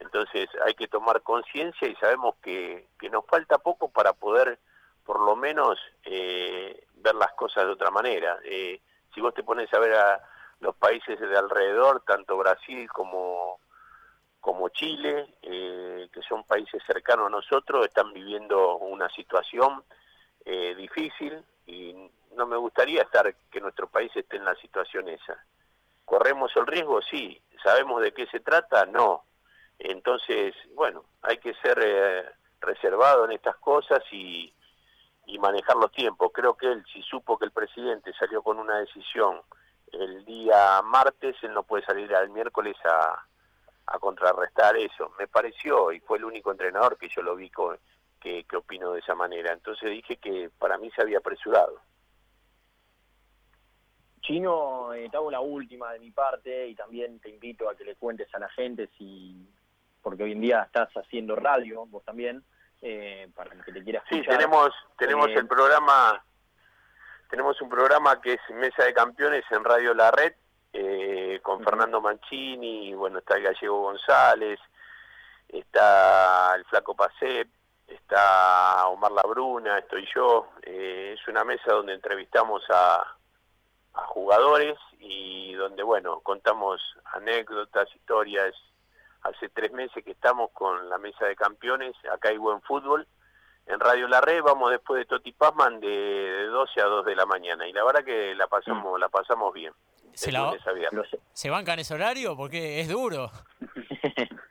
entonces 0.00 0.48
hay 0.64 0.74
que 0.74 0.88
tomar 0.88 1.22
conciencia 1.22 1.88
y 1.88 1.94
sabemos 1.96 2.34
que, 2.42 2.86
que, 2.98 3.10
nos 3.10 3.24
falta 3.26 3.58
poco 3.58 3.88
para 3.88 4.12
poder 4.12 4.58
por 5.04 5.20
lo 5.20 5.36
menos 5.36 5.78
eh, 6.04 6.86
ver 6.96 7.14
las 7.14 7.32
cosas 7.34 7.64
de 7.66 7.72
otra 7.72 7.90
manera. 7.90 8.38
Eh, 8.44 8.80
si 9.14 9.20
vos 9.20 9.34
te 9.34 9.42
pones 9.42 9.72
a 9.72 9.78
ver 9.78 9.94
a 9.94 10.20
los 10.60 10.74
países 10.76 11.18
de 11.20 11.36
alrededor, 11.36 12.02
tanto 12.06 12.36
Brasil 12.36 12.88
como, 12.88 13.60
como 14.40 14.68
Chile, 14.70 15.34
eh, 15.42 16.08
que 16.12 16.22
son 16.22 16.44
países 16.44 16.82
cercanos 16.86 17.26
a 17.26 17.30
nosotros, 17.30 17.86
están 17.86 18.12
viviendo 18.12 18.76
una 18.78 19.08
situación 19.10 19.84
difícil 20.76 21.42
y 21.66 22.10
no 22.36 22.46
me 22.46 22.58
gustaría 22.58 23.00
estar 23.00 23.34
que 23.50 23.60
nuestro 23.62 23.86
país 23.86 24.14
esté 24.14 24.36
en 24.36 24.44
la 24.44 24.54
situación 24.56 25.08
esa. 25.08 25.42
¿Corremos 26.04 26.54
el 26.56 26.66
riesgo? 26.66 27.00
Sí. 27.00 27.40
¿Sabemos 27.62 28.02
de 28.02 28.12
qué 28.12 28.26
se 28.26 28.40
trata? 28.40 28.84
No 28.84 29.24
entonces, 29.78 30.54
bueno, 30.74 31.04
hay 31.22 31.38
que 31.38 31.54
ser 31.54 31.78
eh, 31.82 32.24
reservado 32.60 33.24
en 33.24 33.32
estas 33.32 33.56
cosas 33.56 34.00
y, 34.12 34.53
manejar 35.38 35.76
los 35.76 35.92
tiempos. 35.92 36.30
Creo 36.32 36.54
que 36.54 36.66
él, 36.66 36.84
si 36.92 37.02
supo 37.02 37.38
que 37.38 37.46
el 37.46 37.50
presidente 37.50 38.12
salió 38.14 38.42
con 38.42 38.58
una 38.58 38.78
decisión 38.78 39.40
el 39.92 40.24
día 40.24 40.82
martes, 40.82 41.36
él 41.42 41.52
no 41.54 41.62
puede 41.62 41.84
salir 41.84 42.14
al 42.14 42.30
miércoles 42.30 42.76
a, 42.84 43.26
contrarrestar 44.00 44.76
eso. 44.76 45.12
Me 45.18 45.28
pareció, 45.28 45.92
y 45.92 46.00
fue 46.00 46.18
el 46.18 46.24
único 46.24 46.50
entrenador 46.50 46.98
que 46.98 47.08
yo 47.08 47.22
lo 47.22 47.36
vi 47.36 47.50
que, 48.20 48.44
que 48.44 48.56
opinó 48.56 48.92
de 48.92 49.00
esa 49.00 49.14
manera. 49.14 49.52
Entonces 49.52 49.90
dije 49.90 50.16
que 50.16 50.50
para 50.58 50.78
mí 50.78 50.90
se 50.90 51.02
había 51.02 51.18
apresurado. 51.18 51.80
Chino, 54.20 54.94
eh, 54.94 55.10
te 55.10 55.18
la 55.30 55.40
última 55.40 55.92
de 55.92 56.00
mi 56.00 56.10
parte 56.10 56.66
y 56.68 56.74
también 56.74 57.20
te 57.20 57.28
invito 57.28 57.68
a 57.68 57.76
que 57.76 57.84
le 57.84 57.94
cuentes 57.94 58.34
a 58.34 58.38
la 58.38 58.48
gente 58.48 58.88
si 58.96 59.46
porque 60.04 60.22
hoy 60.22 60.32
en 60.32 60.42
día 60.42 60.62
estás 60.62 60.90
haciendo 60.96 61.34
radio, 61.34 61.86
vos 61.86 62.04
también, 62.04 62.44
eh, 62.86 63.30
para 63.34 63.54
el 63.54 63.64
que 63.64 63.72
te 63.72 63.82
quiera 63.82 64.00
escuchar. 64.00 64.24
Sí, 64.24 64.28
tenemos, 64.28 64.70
tenemos 64.98 65.28
eh, 65.30 65.34
el 65.36 65.46
programa, 65.48 66.22
tenemos 67.30 67.58
un 67.62 67.70
programa 67.70 68.20
que 68.20 68.34
es 68.34 68.40
Mesa 68.50 68.84
de 68.84 68.92
Campeones 68.92 69.42
en 69.50 69.64
Radio 69.64 69.94
La 69.94 70.10
Red, 70.10 70.34
eh, 70.74 71.40
con 71.42 71.64
Fernando 71.64 72.02
Mancini, 72.02 72.92
bueno, 72.92 73.20
está 73.20 73.36
el 73.36 73.44
Gallego 73.44 73.80
González, 73.80 74.60
está 75.48 76.54
el 76.56 76.66
Flaco 76.66 76.94
Pacep, 76.94 77.48
está 77.86 78.86
Omar 78.88 79.12
Labruna, 79.12 79.78
estoy 79.78 80.06
yo, 80.14 80.50
es 80.60 81.26
una 81.26 81.42
mesa 81.42 81.72
donde 81.72 81.94
entrevistamos 81.94 82.62
a, 82.68 83.16
a 83.94 84.06
jugadores 84.08 84.76
y 84.98 85.54
donde, 85.54 85.82
bueno, 85.82 86.20
contamos 86.20 86.82
anécdotas, 87.14 87.88
historias, 87.94 88.54
hace 89.24 89.48
tres 89.48 89.72
meses 89.72 90.04
que 90.04 90.12
estamos 90.12 90.50
con 90.52 90.88
la 90.88 90.98
mesa 90.98 91.26
de 91.26 91.34
campeones, 91.34 91.94
acá 92.12 92.28
hay 92.28 92.38
buen 92.38 92.60
fútbol. 92.62 93.06
En 93.66 93.80
Radio 93.80 94.06
La 94.08 94.20
Red 94.20 94.42
vamos 94.42 94.70
después 94.70 95.00
de 95.00 95.06
Toti 95.06 95.32
Pazman 95.32 95.80
de, 95.80 96.46
12 96.50 96.80
a 96.82 96.84
2 96.84 97.06
de 97.06 97.16
la 97.16 97.24
mañana 97.24 97.66
y 97.66 97.72
la 97.72 97.82
verdad 97.82 98.04
que 98.04 98.34
la 98.34 98.46
pasamos, 98.46 99.00
la 99.00 99.08
pasamos 99.08 99.54
bien. 99.54 99.72
¿Se, 100.12 100.30
¿Se 101.32 101.50
bancan 101.50 101.78
ese 101.78 101.94
horario? 101.94 102.36
Porque 102.36 102.80
es 102.80 102.88
duro. 102.88 103.30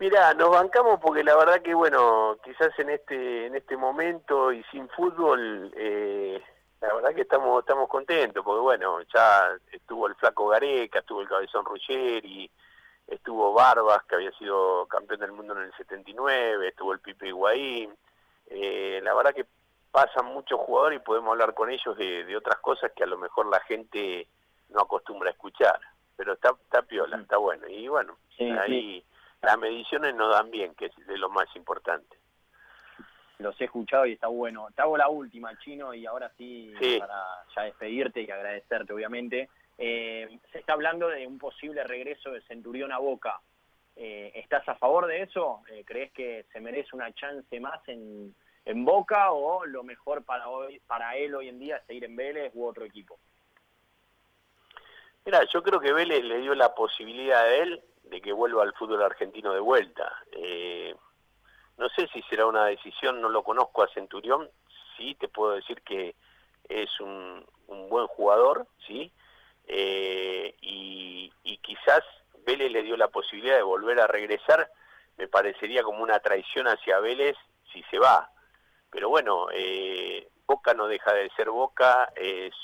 Mira, 0.00 0.32
nos 0.34 0.50
bancamos 0.50 0.98
porque 1.00 1.22
la 1.22 1.36
verdad 1.36 1.60
que 1.60 1.74
bueno, 1.74 2.38
quizás 2.42 2.70
en 2.78 2.90
este 2.90 3.46
en 3.46 3.56
este 3.56 3.76
momento 3.76 4.52
y 4.52 4.62
sin 4.70 4.88
fútbol, 4.90 5.72
eh, 5.76 6.40
la 6.80 6.94
verdad 6.94 7.14
que 7.14 7.22
estamos 7.22 7.60
estamos 7.60 7.88
contentos 7.88 8.42
porque 8.44 8.60
bueno, 8.60 9.00
ya 9.12 9.50
estuvo 9.72 10.06
el 10.06 10.14
flaco 10.14 10.48
Gareca, 10.48 11.00
estuvo 11.00 11.20
el 11.20 11.28
cabezón 11.28 11.64
Ruggeri, 11.64 12.50
estuvo 13.08 13.52
Barbas, 13.52 14.04
que 14.04 14.16
había 14.16 14.32
sido 14.32 14.86
campeón 14.86 15.20
del 15.20 15.32
mundo 15.32 15.54
en 15.56 15.64
el 15.64 15.72
79, 15.74 16.68
estuvo 16.68 16.92
el 16.92 17.00
Pipe 17.00 17.28
Higuaín, 17.28 17.94
eh, 18.46 19.00
la 19.02 19.14
verdad 19.14 19.34
que 19.34 19.46
pasan 19.90 20.26
muchos 20.26 20.60
jugadores 20.60 21.00
y 21.00 21.04
podemos 21.04 21.32
hablar 21.32 21.54
con 21.54 21.70
ellos 21.70 21.96
de, 21.96 22.36
otras 22.36 22.58
cosas 22.58 22.92
que 22.94 23.04
a 23.04 23.06
lo 23.06 23.18
mejor 23.18 23.46
la 23.46 23.60
gente 23.60 24.26
no 24.68 24.82
acostumbra 24.82 25.30
a 25.30 25.32
escuchar, 25.32 25.80
pero 26.16 26.34
está, 26.34 26.50
está 26.64 26.82
piola, 26.82 27.16
mm. 27.16 27.20
está 27.22 27.36
bueno, 27.38 27.66
y 27.68 27.88
bueno, 27.88 28.16
ahí 28.38 29.04
las 29.40 29.58
mediciones 29.58 30.14
nos 30.14 30.32
dan 30.32 30.50
bien, 30.50 30.74
que 30.74 30.86
es 30.86 31.06
de 31.06 31.16
lo 31.16 31.30
más 31.30 31.46
importante. 31.56 32.16
Los 33.38 33.58
he 33.60 33.66
escuchado 33.66 34.04
y 34.04 34.14
está 34.14 34.26
bueno. 34.26 34.66
Te 34.74 34.82
hago 34.82 34.96
la 34.96 35.08
última, 35.08 35.56
Chino, 35.58 35.94
y 35.94 36.06
ahora 36.06 36.28
sí, 36.36 36.74
para 36.98 37.44
ya 37.54 37.62
despedirte 37.62 38.22
y 38.22 38.30
agradecerte, 38.30 38.92
obviamente. 38.92 39.48
Eh, 39.78 40.40
se 40.50 40.58
está 40.58 40.72
hablando 40.72 41.08
de 41.08 41.24
un 41.24 41.38
posible 41.38 41.84
regreso 41.84 42.32
de 42.32 42.42
Centurión 42.42 42.92
a 42.92 42.98
Boca. 42.98 43.40
Eh, 43.94 44.32
¿Estás 44.34 44.68
a 44.68 44.74
favor 44.74 45.06
de 45.06 45.22
eso? 45.22 45.62
Eh, 45.70 45.84
¿Crees 45.86 46.12
que 46.12 46.46
se 46.52 46.60
merece 46.60 46.90
una 46.94 47.12
chance 47.14 47.60
más 47.60 47.80
en, 47.88 48.34
en 48.64 48.84
Boca 48.84 49.30
o 49.30 49.64
lo 49.64 49.84
mejor 49.84 50.24
para, 50.24 50.48
hoy, 50.48 50.80
para 50.86 51.16
él 51.16 51.34
hoy 51.36 51.48
en 51.48 51.60
día 51.60 51.76
es 51.76 51.86
seguir 51.86 52.04
en 52.04 52.16
Vélez 52.16 52.52
u 52.54 52.66
otro 52.66 52.84
equipo? 52.84 53.18
Mira, 55.24 55.44
yo 55.44 55.62
creo 55.62 55.78
que 55.78 55.92
Vélez 55.92 56.24
le 56.24 56.38
dio 56.38 56.54
la 56.54 56.74
posibilidad 56.74 57.42
a 57.42 57.54
él 57.54 57.80
de 58.02 58.20
que 58.20 58.32
vuelva 58.32 58.64
al 58.64 58.74
fútbol 58.74 59.02
argentino 59.02 59.52
de 59.52 59.60
vuelta. 59.60 60.10
no 61.76 61.88
sé 61.90 62.08
si 62.08 62.22
será 62.22 62.46
una 62.46 62.66
decisión, 62.66 63.20
no 63.20 63.28
lo 63.28 63.44
conozco 63.44 63.82
a 63.82 63.88
Centurión, 63.88 64.48
sí 64.96 65.14
te 65.16 65.28
puedo 65.28 65.52
decir 65.52 65.82
que 65.82 66.16
es 66.68 67.00
un, 67.00 67.44
un 67.66 67.88
buen 67.88 68.06
jugador, 68.06 68.66
sí, 68.86 69.12
eh, 69.68 70.56
y, 70.62 71.30
quizás 71.62 72.02
Vélez 72.46 72.72
le 72.72 72.82
dio 72.82 72.96
la 72.96 73.08
posibilidad 73.08 73.56
de 73.56 73.62
volver 73.62 74.00
a 74.00 74.06
regresar, 74.06 74.70
me 75.18 75.28
parecería 75.28 75.82
como 75.82 76.02
una 76.02 76.18
traición 76.20 76.66
hacia 76.66 76.98
Vélez 76.98 77.36
si 77.70 77.82
se 77.90 77.98
va. 77.98 78.30
Pero 78.90 79.10
bueno, 79.10 79.48
eh, 79.52 80.28
Boca 80.46 80.72
no 80.72 80.88
deja 80.88 81.12
de 81.12 81.28
ser 81.36 81.50
Boca, 81.50 82.10
es 82.16 82.54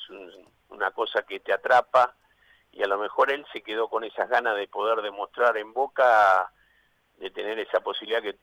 una 0.71 0.91
cosa 0.93 1.23
que 1.25 1.41
te 1.41 1.53
atrapa 1.53 2.17
y 2.73 2.83
a 2.83 2.87
lo 2.87 2.97
mejor 2.97 3.31
él 3.31 3.45
se 3.53 3.63
quedó 3.63 3.89
con 3.89 4.05
esas 4.05 4.29
ganas 4.31 4.57
de 4.57 4.69
poder 4.69 5.03
demostrar 5.03 5.59
en 5.59 5.75
Boca, 5.75 6.51
de 7.19 7.31
tener 7.31 7.59
esa 7.59 7.81
posibilidad 7.81 8.23
que 8.23 8.39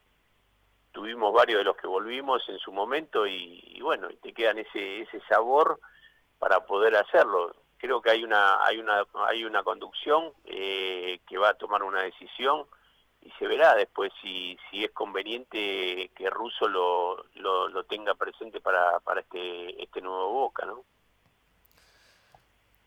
tuvimos 0.91 1.33
varios 1.33 1.57
de 1.57 1.63
los 1.63 1.75
que 1.75 1.87
volvimos 1.87 2.47
en 2.49 2.59
su 2.59 2.71
momento 2.71 3.25
y, 3.25 3.63
y 3.65 3.81
bueno, 3.81 4.09
te 4.21 4.31
quedan 4.31 4.59
ese, 4.59 5.01
ese 5.01 5.19
sabor 5.27 5.79
para 6.37 6.59
poder 6.67 6.95
hacerlo 6.95 7.55
creo 7.81 8.01
que 8.01 8.11
hay 8.11 8.23
una 8.23 8.63
hay 8.63 8.77
una 8.77 9.05
hay 9.27 9.43
una 9.43 9.63
conducción 9.63 10.31
eh, 10.45 11.19
que 11.27 11.37
va 11.37 11.49
a 11.49 11.53
tomar 11.55 11.81
una 11.81 12.03
decisión 12.03 12.65
y 13.21 13.31
se 13.31 13.47
verá 13.47 13.75
después 13.75 14.11
si, 14.21 14.57
si 14.69 14.83
es 14.83 14.91
conveniente 14.91 16.11
que 16.15 16.29
Russo 16.29 16.67
lo, 16.67 17.25
lo, 17.35 17.83
tenga 17.85 18.15
presente 18.15 18.61
para, 18.61 18.99
para 18.99 19.21
este 19.21 19.81
este 19.81 20.01
nuevo 20.01 20.31
Boca, 20.31 20.65
¿no? 20.65 20.83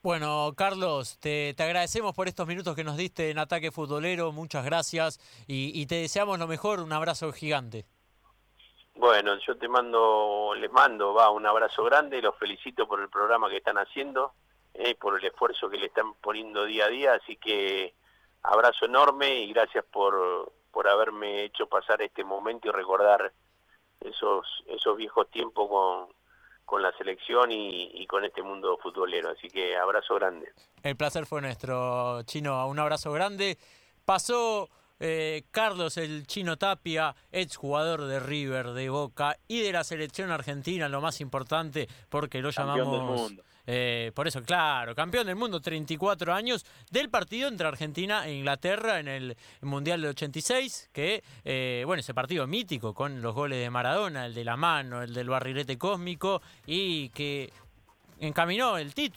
Bueno, 0.02 0.52
Carlos, 0.54 1.18
te, 1.18 1.54
agradecemos 1.58 2.14
por 2.14 2.28
estos 2.28 2.46
minutos 2.46 2.76
que 2.76 2.84
nos 2.84 2.98
diste 2.98 3.30
en 3.30 3.38
Ataque 3.38 3.72
Futbolero, 3.72 4.32
muchas 4.32 4.62
gracias 4.64 5.18
y, 5.46 5.86
te 5.86 5.94
deseamos 5.94 6.38
lo 6.38 6.46
mejor, 6.46 6.80
un 6.80 6.92
abrazo 6.92 7.32
gigante. 7.32 7.86
Bueno, 8.96 9.38
yo 9.46 9.56
te 9.56 9.66
mando, 9.66 10.54
les 10.56 10.70
mando, 10.70 11.14
va, 11.14 11.30
un 11.30 11.46
abrazo 11.46 11.84
grande, 11.84 12.20
los 12.20 12.36
felicito 12.36 12.86
por 12.86 13.00
el 13.00 13.08
programa 13.08 13.48
que 13.48 13.56
están 13.56 13.78
haciendo, 13.78 14.34
eh, 14.74 14.94
por 14.96 15.18
el 15.18 15.26
esfuerzo 15.26 15.70
que 15.70 15.78
le 15.78 15.86
están 15.86 16.14
poniendo 16.14 16.64
día 16.64 16.86
a 16.86 16.88
día, 16.88 17.14
así 17.14 17.36
que 17.36 17.94
abrazo 18.42 18.84
enorme 18.84 19.42
y 19.42 19.52
gracias 19.52 19.84
por, 19.84 20.52
por 20.70 20.88
haberme 20.88 21.44
hecho 21.44 21.66
pasar 21.66 22.02
este 22.02 22.24
momento 22.24 22.68
y 22.68 22.72
recordar 22.72 23.32
esos, 24.00 24.46
esos 24.66 24.96
viejos 24.96 25.30
tiempos 25.30 25.68
con, 25.68 26.08
con 26.64 26.82
la 26.82 26.92
selección 26.96 27.50
y, 27.52 28.06
con 28.06 28.24
este 28.24 28.42
mundo 28.42 28.78
futbolero. 28.82 29.30
Así 29.30 29.48
que 29.48 29.76
abrazo 29.76 30.14
grande. 30.16 30.52
El 30.82 30.96
placer 30.96 31.26
fue 31.26 31.40
nuestro, 31.40 32.22
Chino. 32.24 32.66
Un 32.68 32.78
abrazo 32.78 33.12
grande. 33.12 33.58
Pasó 34.04 34.68
eh, 35.00 35.44
Carlos 35.50 35.96
el 35.96 36.26
Chino 36.26 36.56
Tapia, 36.56 37.14
ex 37.32 37.56
jugador 37.56 38.02
de 38.02 38.20
River, 38.20 38.72
de 38.72 38.90
Boca 38.90 39.36
y 39.48 39.62
de 39.62 39.72
la 39.72 39.84
selección 39.84 40.30
argentina, 40.30 40.88
lo 40.88 41.00
más 41.00 41.20
importante, 41.20 41.88
porque 42.08 42.40
lo 42.40 42.50
llamamos... 42.50 43.32
Eh, 43.66 44.12
por 44.14 44.28
eso, 44.28 44.42
claro, 44.42 44.94
campeón 44.94 45.26
del 45.26 45.36
mundo, 45.36 45.60
34 45.60 46.34
años, 46.34 46.64
del 46.90 47.08
partido 47.08 47.48
entre 47.48 47.66
Argentina 47.66 48.26
e 48.26 48.34
Inglaterra 48.34 49.00
en 49.00 49.08
el 49.08 49.36
Mundial 49.62 50.00
del 50.00 50.10
86, 50.10 50.90
que, 50.92 51.22
eh, 51.44 51.82
bueno, 51.86 52.00
ese 52.00 52.14
partido 52.14 52.46
mítico 52.46 52.92
con 52.94 53.22
los 53.22 53.34
goles 53.34 53.60
de 53.60 53.70
Maradona, 53.70 54.26
el 54.26 54.34
de 54.34 54.44
la 54.44 54.56
mano, 54.56 55.02
el 55.02 55.14
del 55.14 55.28
barrilete 55.28 55.78
cósmico, 55.78 56.42
y 56.66 57.08
que 57.10 57.52
encaminó 58.20 58.78
el 58.78 58.94
título. 58.94 59.12